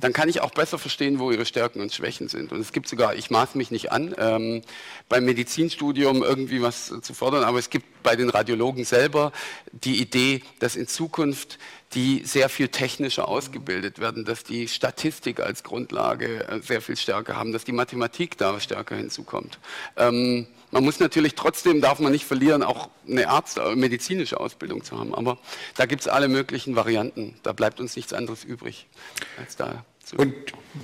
[0.00, 2.52] dann kann ich auch besser verstehen, wo ihre Stärken und Schwächen sind.
[2.52, 4.62] Und es gibt sogar, ich maße mich nicht an, ähm,
[5.08, 9.32] beim Medizinstudium irgendwie was zu fordern, aber es gibt bei den Radiologen selber
[9.72, 11.58] die Idee, dass in Zukunft
[11.94, 17.36] die sehr viel technischer ausgebildet werden, dass die Statistik als Grundlage äh, sehr viel stärker
[17.36, 19.58] haben, dass die Mathematik da stärker hinzukommt.
[19.96, 24.82] Ähm, man muss natürlich trotzdem, darf man nicht verlieren, auch eine Arzt, äh, medizinische Ausbildung
[24.82, 25.14] zu haben.
[25.14, 25.38] Aber
[25.76, 27.36] da gibt es alle möglichen Varianten.
[27.44, 28.88] Da bleibt uns nichts anderes übrig
[29.38, 30.34] als da Und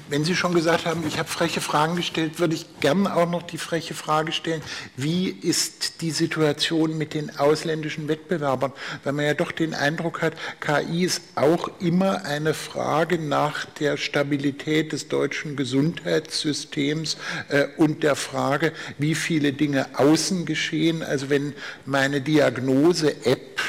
[0.09, 3.43] wenn Sie schon gesagt haben, ich habe freche Fragen gestellt, würde ich gerne auch noch
[3.43, 4.63] die freche Frage stellen,
[4.97, 8.73] wie ist die Situation mit den ausländischen Wettbewerbern?
[9.03, 13.97] Weil man ja doch den Eindruck hat, KI ist auch immer eine Frage nach der
[13.97, 17.17] Stabilität des deutschen Gesundheitssystems
[17.49, 21.03] äh, und der Frage, wie viele Dinge außen geschehen.
[21.03, 21.53] Also wenn
[21.85, 23.61] meine Diagnose-App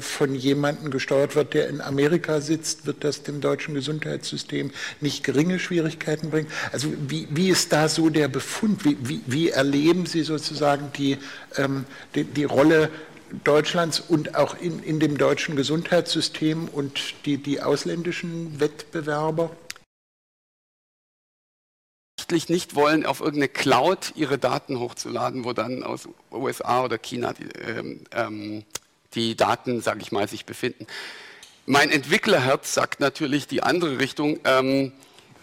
[0.00, 4.70] von jemandem gesteuert wird, der in Amerika sitzt, wird das dem deutschen Gesundheitssystem
[5.00, 6.48] nicht geringe Schwierigkeiten bringen.
[6.72, 8.84] Also wie, wie ist da so der Befund?
[8.84, 11.18] Wie, wie, wie erleben Sie sozusagen die,
[11.56, 12.90] ähm, die, die, Rolle
[13.44, 19.50] Deutschlands und auch in, in dem deutschen Gesundheitssystem und die, die ausländischen Wettbewerber?
[22.30, 27.48] nicht wollen, auf irgendeine Cloud ihre Daten hochzuladen, wo dann aus USA oder China die,
[27.60, 28.64] ähm, ähm,
[29.14, 30.86] die Daten, sage ich mal, sich befinden.
[31.66, 34.40] Mein Entwicklerherz sagt natürlich die andere Richtung.
[34.44, 34.92] Ähm,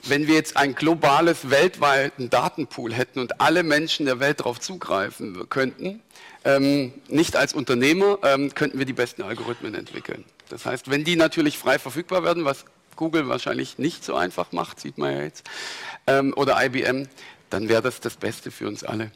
[0.08, 5.50] wenn wir jetzt ein globales, weltweiten Datenpool hätten und alle Menschen der Welt darauf zugreifen
[5.50, 6.02] könnten,
[6.44, 10.24] ähm, nicht als Unternehmer, ähm, könnten wir die besten Algorithmen entwickeln.
[10.50, 14.80] Das heißt, wenn die natürlich frei verfügbar werden, was Google wahrscheinlich nicht so einfach macht,
[14.80, 15.50] sieht man ja jetzt,
[16.08, 17.08] ähm, oder IBM,
[17.50, 19.12] dann wäre das das Beste für uns alle.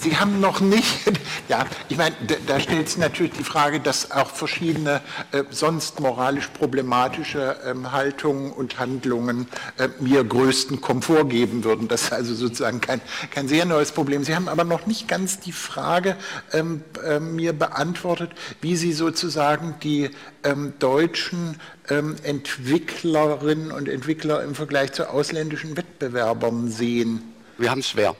[0.00, 1.10] Sie haben noch nicht,
[1.48, 2.14] ja, ich meine,
[2.46, 5.00] da, stellt sich natürlich die Frage, dass auch verschiedene
[5.32, 9.48] äh, sonst moralisch problematische ähm, Haltungen und Handlungen
[9.78, 11.88] äh, mir größten Komfort geben würden.
[11.88, 13.00] Das ist also sozusagen kein,
[13.30, 14.24] kein sehr neues Problem.
[14.24, 16.16] Sie haben aber noch nicht ganz die Frage
[16.52, 20.10] ähm, äh, mir beantwortet, wie Sie sozusagen die
[20.44, 21.58] ähm, deutschen
[21.88, 27.22] ähm, Entwicklerinnen und Entwickler im Vergleich zu ausländischen Wettbewerbern sehen.
[27.58, 28.14] Wir haben es schwer.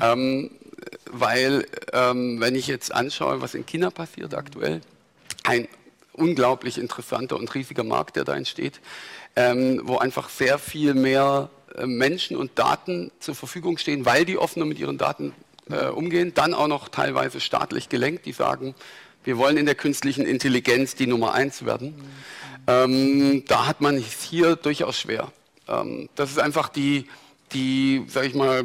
[0.00, 0.50] Ähm,
[1.10, 4.80] weil, ähm, wenn ich jetzt anschaue, was in China passiert aktuell,
[5.44, 5.68] ein
[6.12, 8.80] unglaublich interessanter und riesiger Markt, der da entsteht,
[9.36, 14.36] ähm, wo einfach sehr viel mehr äh, Menschen und Daten zur Verfügung stehen, weil die
[14.36, 15.32] offener mit ihren Daten
[15.70, 18.74] äh, umgehen, dann auch noch teilweise staatlich gelenkt, die sagen,
[19.24, 21.94] wir wollen in der künstlichen Intelligenz die Nummer eins werden.
[22.66, 25.32] Ähm, da hat man es hier durchaus schwer.
[25.68, 27.08] Ähm, das ist einfach die,
[27.52, 28.64] die, sag ich mal,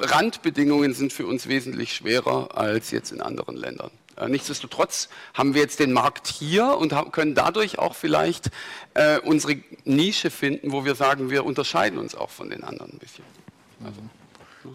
[0.00, 3.90] Randbedingungen sind für uns wesentlich schwerer als jetzt in anderen Ländern.
[4.16, 8.50] Äh, nichtsdestotrotz haben wir jetzt den Markt hier und können dadurch auch vielleicht
[8.94, 12.98] äh, unsere Nische finden, wo wir sagen, wir unterscheiden uns auch von den anderen ein
[12.98, 13.24] bisschen.
[13.84, 14.00] Also.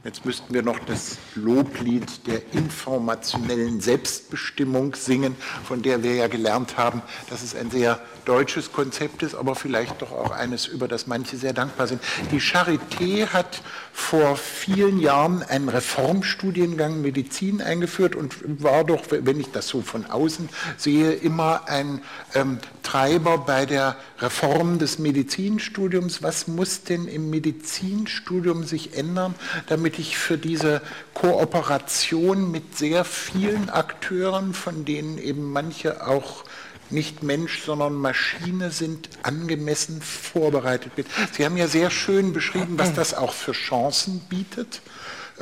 [0.03, 6.77] Jetzt müssten wir noch das Loblied der informationellen Selbstbestimmung singen, von der wir ja gelernt
[6.77, 11.07] haben, dass es ein sehr deutsches Konzept ist, aber vielleicht doch auch eines, über das
[11.07, 12.01] manche sehr dankbar sind.
[12.31, 19.51] Die Charité hat vor vielen Jahren einen Reformstudiengang Medizin eingeführt und war doch, wenn ich
[19.51, 22.01] das so von außen sehe, immer ein
[22.33, 26.21] ähm, Treiber bei der Reform des Medizinstudiums.
[26.21, 29.33] Was muss denn im Medizinstudium sich ändern,
[29.67, 30.81] damit ich für diese
[31.13, 36.43] Kooperation mit sehr vielen Akteuren, von denen eben manche auch
[36.89, 41.05] nicht Mensch, sondern Maschine sind, angemessen vorbereitet bin.
[41.31, 44.81] Sie haben ja sehr schön beschrieben, was das auch für Chancen bietet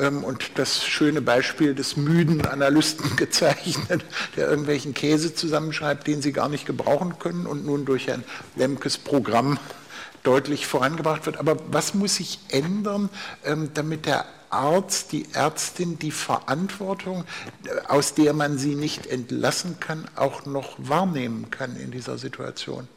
[0.09, 4.03] und das schöne Beispiel des müden Analysten gezeichnet,
[4.35, 8.23] der irgendwelchen Käse zusammenschreibt, den sie gar nicht gebrauchen können und nun durch ein
[8.55, 9.59] Lemkes Programm
[10.23, 11.37] deutlich vorangebracht wird.
[11.37, 13.09] Aber was muss sich ändern,
[13.43, 17.23] ähm, damit der Arzt, die Ärztin die Verantwortung,
[17.87, 22.87] aus der man sie nicht entlassen kann, auch noch wahrnehmen kann in dieser Situation?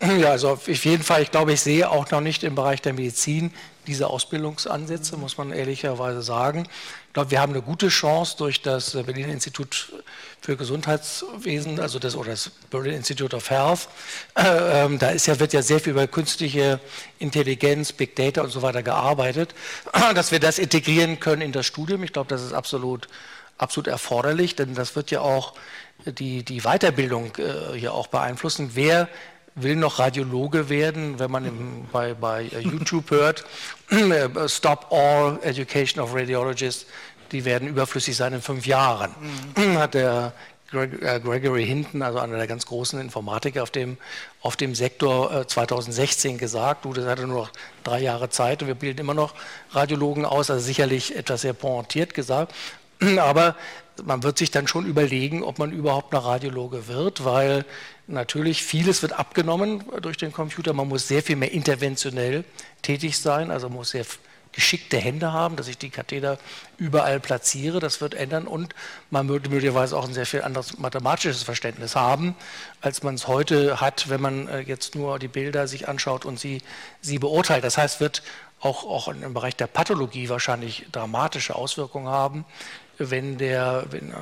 [0.00, 2.92] Ja, also auf jeden Fall, ich glaube, ich sehe auch noch nicht im Bereich der
[2.92, 3.50] Medizin
[3.86, 6.66] diese Ausbildungsansätze, muss man ehrlicherweise sagen.
[7.08, 9.92] Ich glaube, wir haben eine gute Chance durch das Berliner Institut
[10.40, 13.88] für Gesundheitswesen, also das, oder das Berlin Institute of Health.
[14.36, 16.80] Äh, äh, da ist ja, wird ja sehr viel über künstliche
[17.18, 19.54] Intelligenz, Big Data und so weiter gearbeitet,
[20.14, 22.02] dass wir das integrieren können in das Studium.
[22.02, 23.08] Ich glaube, das ist absolut,
[23.56, 25.54] absolut erforderlich, denn das wird ja auch
[26.04, 28.72] die, die Weiterbildung äh, hier auch beeinflussen.
[28.74, 29.08] Wer
[29.54, 33.44] will noch Radiologe werden, wenn man im, bei, bei YouTube hört,
[34.46, 36.86] Stop All Education of Radiologists,
[37.32, 39.14] die werden überflüssig sein in fünf Jahren,
[39.56, 39.78] mhm.
[39.78, 40.32] hat der
[40.72, 43.96] äh, Gregory Hinton, also einer der ganz großen Informatiker auf dem,
[44.40, 46.84] auf dem Sektor 2016 äh, gesagt.
[46.84, 47.50] Du, das hatte nur noch
[47.84, 49.34] drei Jahre Zeit und wir bilden immer noch
[49.70, 52.54] Radiologen aus, also sicherlich etwas sehr pointiert gesagt.
[53.18, 53.56] Aber
[54.04, 57.64] man wird sich dann schon überlegen, ob man überhaupt noch Radiologe wird, weil
[58.06, 60.72] natürlich vieles wird abgenommen durch den Computer.
[60.72, 62.44] Man muss sehr viel mehr interventionell
[62.82, 64.04] tätig sein, also muss sehr
[64.54, 66.38] geschickte Hände haben, dass ich die Katheter
[66.78, 67.80] überall platziere.
[67.80, 68.74] Das wird ändern und
[69.10, 72.36] man würde möglicherweise auch ein sehr viel anderes mathematisches Verständnis haben,
[72.80, 76.38] als man es heute hat, wenn man äh, jetzt nur die Bilder sich anschaut und
[76.38, 76.62] sie,
[77.00, 77.64] sie beurteilt.
[77.64, 78.22] Das heißt, wird
[78.60, 82.44] auch, auch im Bereich der Pathologie wahrscheinlich dramatische Auswirkungen haben,
[82.98, 84.14] wenn der wenn, äh,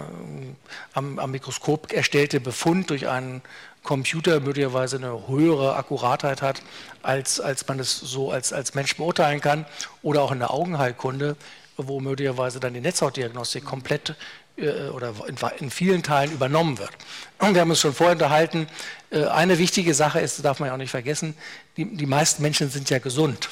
[0.95, 3.43] am, am Mikroskop erstellte Befund durch einen
[3.83, 6.63] Computer möglicherweise eine höhere Akkuratheit hat,
[7.03, 9.67] als, als man es so als, als Mensch beurteilen kann.
[10.03, 11.37] Oder auch in der Augenheilkunde,
[11.77, 14.15] wo möglicherweise dann die Netzhautdiagnostik komplett
[14.57, 16.91] äh, oder in, in, vielen Teilen übernommen wird.
[17.39, 18.69] Und wir haben uns schon vorher unterhalten,
[19.11, 21.35] äh, eine wichtige Sache ist, darf man ja auch nicht vergessen,
[21.77, 23.51] die, die meisten Menschen sind ja gesund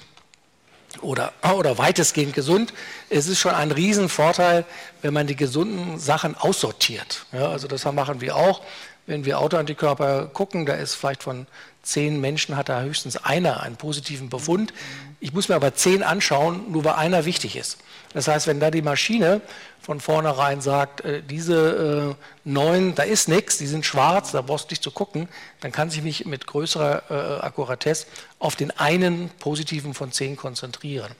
[1.00, 2.72] oder, oder weitestgehend gesund.
[3.08, 4.64] Es ist schon ein Riesenvorteil,
[5.02, 7.26] wenn man die gesunden Sachen aussortiert.
[7.32, 8.62] Ja, also das machen wir auch.
[9.06, 11.46] Wenn wir Autoantikörper gucken, da ist vielleicht von
[11.90, 14.72] zehn Menschen hat da höchstens einer einen positiven Befund.
[15.20, 17.78] Ich muss mir aber zehn anschauen, nur weil einer wichtig ist.
[18.12, 19.40] Das heißt, wenn da die Maschine
[19.80, 24.70] von vornherein sagt, äh, diese äh, neun, da ist nichts, die sind schwarz, da brauchst
[24.70, 25.28] du nicht zu gucken,
[25.60, 28.06] dann kann sich mich mit größerer äh, Akkuratesse
[28.38, 31.12] auf den einen positiven von zehn konzentrieren.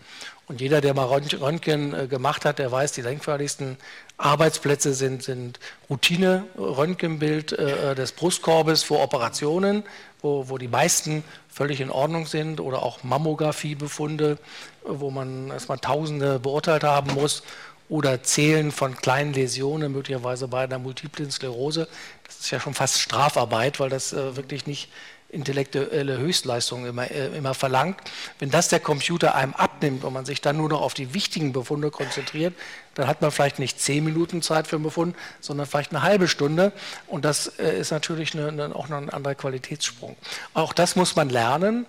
[0.46, 3.76] Und jeder, der mal Röntgen gemacht hat, der weiß, die denkförmigsten
[4.20, 5.58] Arbeitsplätze sind, sind
[5.88, 9.82] Routine-Röntgenbild äh, des Brustkorbes vor Operationen,
[10.22, 14.38] wo, wo die meisten völlig in Ordnung sind oder auch Mammografiebefunde,
[14.84, 17.42] wo man erstmal Tausende beurteilt haben muss
[17.88, 21.88] oder Zählen von kleinen Läsionen, möglicherweise bei einer multiplen Sklerose.
[22.24, 24.88] Das ist ja schon fast Strafarbeit, weil das äh, wirklich nicht
[25.33, 27.99] intellektuelle Höchstleistungen immer, äh, immer verlangt.
[28.39, 31.53] Wenn das der Computer einem abnimmt und man sich dann nur noch auf die wichtigen
[31.53, 32.55] Befunde konzentriert,
[32.95, 36.28] dann hat man vielleicht nicht zehn Minuten Zeit für einen Befund, sondern vielleicht eine halbe
[36.28, 36.72] Stunde.
[37.07, 40.16] Und das äh, ist natürlich eine, eine, auch noch ein anderer Qualitätssprung.
[40.55, 41.87] Auch das muss man lernen.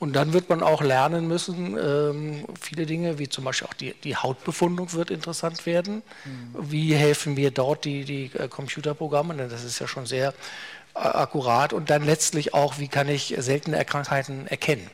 [0.00, 3.94] Und dann wird man auch lernen müssen, ähm, viele Dinge, wie zum Beispiel auch die,
[3.94, 6.02] die Hautbefundung wird interessant werden.
[6.24, 6.54] Mhm.
[6.58, 9.34] Wie helfen mir dort die, die äh, Computerprogramme?
[9.34, 10.34] Denn das ist ja schon sehr
[10.94, 14.88] akkurat und dann letztlich auch, wie kann ich seltene Krankheiten erkennen.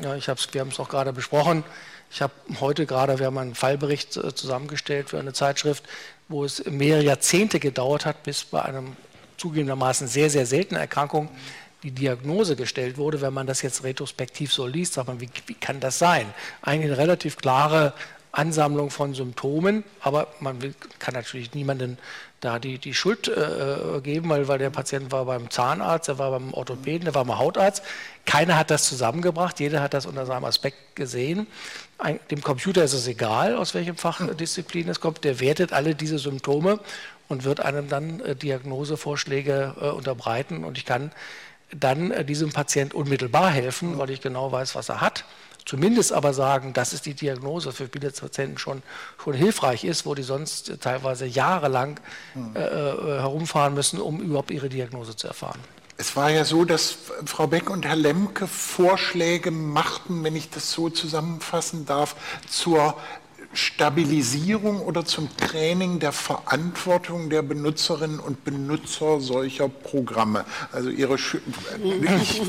[0.00, 1.64] Ja, ich hab's, wir haben es auch gerade besprochen.
[2.10, 5.84] Ich habe heute gerade, wir haben einen Fallbericht äh, zusammengestellt für eine Zeitschrift,
[6.28, 8.96] wo es mehrere Jahrzehnte gedauert hat, bis bei einem
[9.36, 11.28] zugegebenermaßen sehr, sehr seltenen Erkrankung
[11.82, 13.20] die Diagnose gestellt wurde.
[13.20, 16.32] Wenn man das jetzt retrospektiv so liest, sagt man, wie, wie kann das sein?
[16.62, 17.92] Eigentlich eine relativ klare
[18.32, 21.98] Ansammlung von Symptomen, aber man will, kann natürlich niemanden
[22.40, 26.30] da die, die Schuld äh, geben, weil, weil der Patient war beim Zahnarzt, er war
[26.30, 27.82] beim Orthopäden, er war beim Hautarzt.
[28.24, 31.46] Keiner hat das zusammengebracht, jeder hat das unter seinem Aspekt gesehen.
[31.98, 36.18] Ein, dem Computer ist es egal, aus welchem Fachdisziplin es kommt, der wertet alle diese
[36.18, 36.80] Symptome
[37.28, 40.64] und wird einem dann äh, Diagnosevorschläge äh, unterbreiten.
[40.64, 41.12] Und ich kann
[41.72, 45.24] dann äh, diesem Patient unmittelbar helfen, weil ich genau weiß, was er hat
[45.64, 48.82] zumindest aber sagen, das ist die Diagnose für viele Patienten schon,
[49.22, 52.00] schon hilfreich ist, wo die sonst teilweise jahrelang
[52.34, 52.56] hm.
[52.56, 55.60] äh, äh, herumfahren müssen, um überhaupt ihre Diagnose zu erfahren.
[56.00, 56.96] Es war ja so, dass
[57.26, 62.16] Frau Beck und Herr Lemke Vorschläge machten, wenn ich das so zusammenfassen darf,
[62.48, 62.96] zur
[63.52, 70.44] Stabilisierung oder zum Training der Verantwortung der Benutzerinnen und Benutzer solcher Programme.
[70.70, 71.38] Also ihre Sch
[72.22, 72.40] ich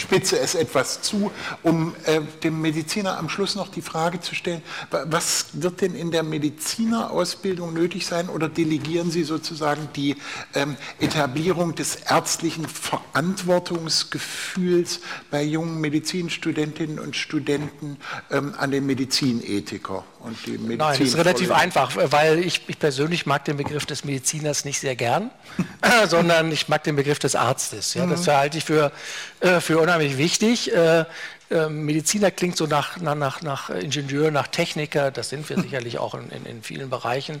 [0.00, 1.30] spitze es etwas zu,
[1.62, 6.10] um äh, dem Mediziner am Schluss noch die Frage zu stellen, was wird denn in
[6.10, 10.16] der Medizinerausbildung nötig sein oder delegieren Sie sozusagen die
[10.54, 15.00] ähm, Etablierung des ärztlichen Verantwortungsgefühls
[15.30, 17.98] bei jungen Medizinstudentinnen und Studenten
[18.30, 20.04] ähm, an den Medizinethiker?
[20.20, 20.78] und die Medizin.
[20.78, 24.80] Nein, das ist relativ einfach, weil ich, ich, persönlich mag den Begriff des Mediziners nicht
[24.80, 25.30] sehr gern,
[26.08, 27.94] sondern ich mag den Begriff des Arztes.
[27.94, 28.10] Ja, mhm.
[28.10, 28.92] Das halte ich für,
[29.40, 30.74] äh, für unheimlich wichtig.
[30.74, 31.04] Äh,
[31.50, 36.14] äh, Mediziner klingt so nach, nach, nach Ingenieur, nach Techniker, das sind wir sicherlich auch
[36.14, 37.40] in, in, in vielen Bereichen.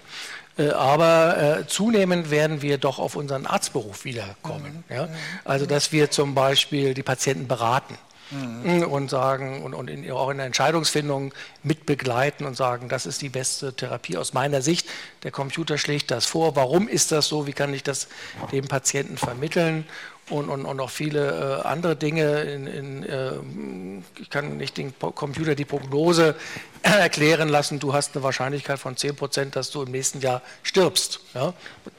[0.74, 4.82] Aber äh, zunehmend werden wir doch auf unseren Arztberuf wiederkommen.
[4.88, 4.94] Mhm.
[4.96, 5.08] Ja?
[5.44, 7.96] Also, dass wir zum Beispiel die Patienten beraten
[8.30, 8.82] mhm.
[8.84, 13.28] und sagen und, und in, auch in der Entscheidungsfindung mitbegleiten und sagen, das ist die
[13.28, 14.88] beste Therapie aus meiner Sicht.
[15.22, 16.56] Der Computer schlägt das vor.
[16.56, 17.46] Warum ist das so?
[17.46, 18.08] Wie kann ich das
[18.52, 19.86] dem Patienten vermitteln?
[20.30, 22.42] Und, und, und auch viele äh, andere Dinge.
[22.42, 23.32] In, in, äh,
[24.20, 26.34] ich kann nicht den Computer die Prognose
[26.82, 31.20] erklären lassen, du hast eine Wahrscheinlichkeit von 10 Prozent, dass du im nächsten Jahr stirbst.
[31.34, 31.54] Ja?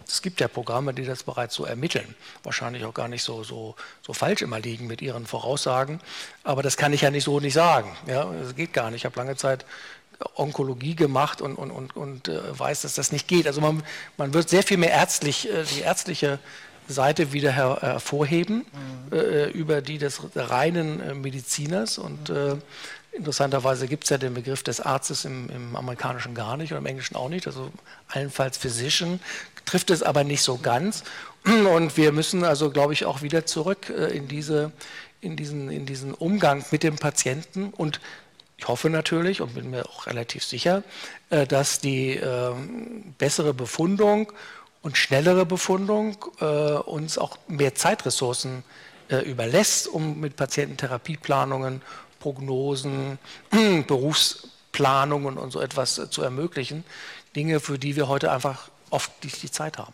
[0.08, 2.16] Es gibt ja Programme, die das bereits so ermitteln.
[2.44, 6.00] Wahrscheinlich auch gar nicht so, so, so falsch immer liegen mit ihren Voraussagen.
[6.44, 7.96] Aber das kann ich ja nicht so nicht sagen.
[8.08, 8.32] Ja?
[8.42, 9.02] Das geht gar nicht.
[9.02, 9.66] Ich habe lange Zeit
[10.36, 13.48] Onkologie gemacht und, und, und, und äh, weiß, dass das nicht geht.
[13.48, 13.84] Also man,
[14.18, 16.40] man wird sehr viel mehr ärztlich, äh, die ärztliche
[16.90, 18.66] Seite wieder her, hervorheben,
[19.12, 19.18] mhm.
[19.18, 21.98] äh, über die des reinen äh, Mediziners.
[21.98, 22.56] Und äh,
[23.12, 26.86] Interessanterweise gibt es ja den Begriff des Arztes im, im, amerikanischen gar nicht oder im
[26.86, 27.48] Englischen auch nicht.
[27.48, 27.72] Also
[28.08, 29.20] allenfalls Physician
[29.66, 31.04] trifft es aber nicht so ganz.
[31.46, 34.72] Und wir müssen also, glaube ich, auch wieder zurück äh, in, diese,
[35.22, 37.72] in, diesen, in diesen Umgang mit dem Patienten.
[37.72, 38.00] Und
[38.58, 40.84] ich hoffe natürlich und bin mir auch relativ sicher,
[41.30, 42.52] äh, dass die äh,
[43.18, 44.32] bessere Befundung
[44.82, 48.64] und schnellere Befundung uns auch mehr Zeitressourcen
[49.26, 51.82] überlässt, um mit Patiententherapieplanungen,
[52.20, 53.18] Prognosen,
[53.88, 56.84] Berufsplanungen und so etwas zu ermöglichen.
[57.36, 59.94] Dinge, für die wir heute einfach oft nicht die Zeit haben.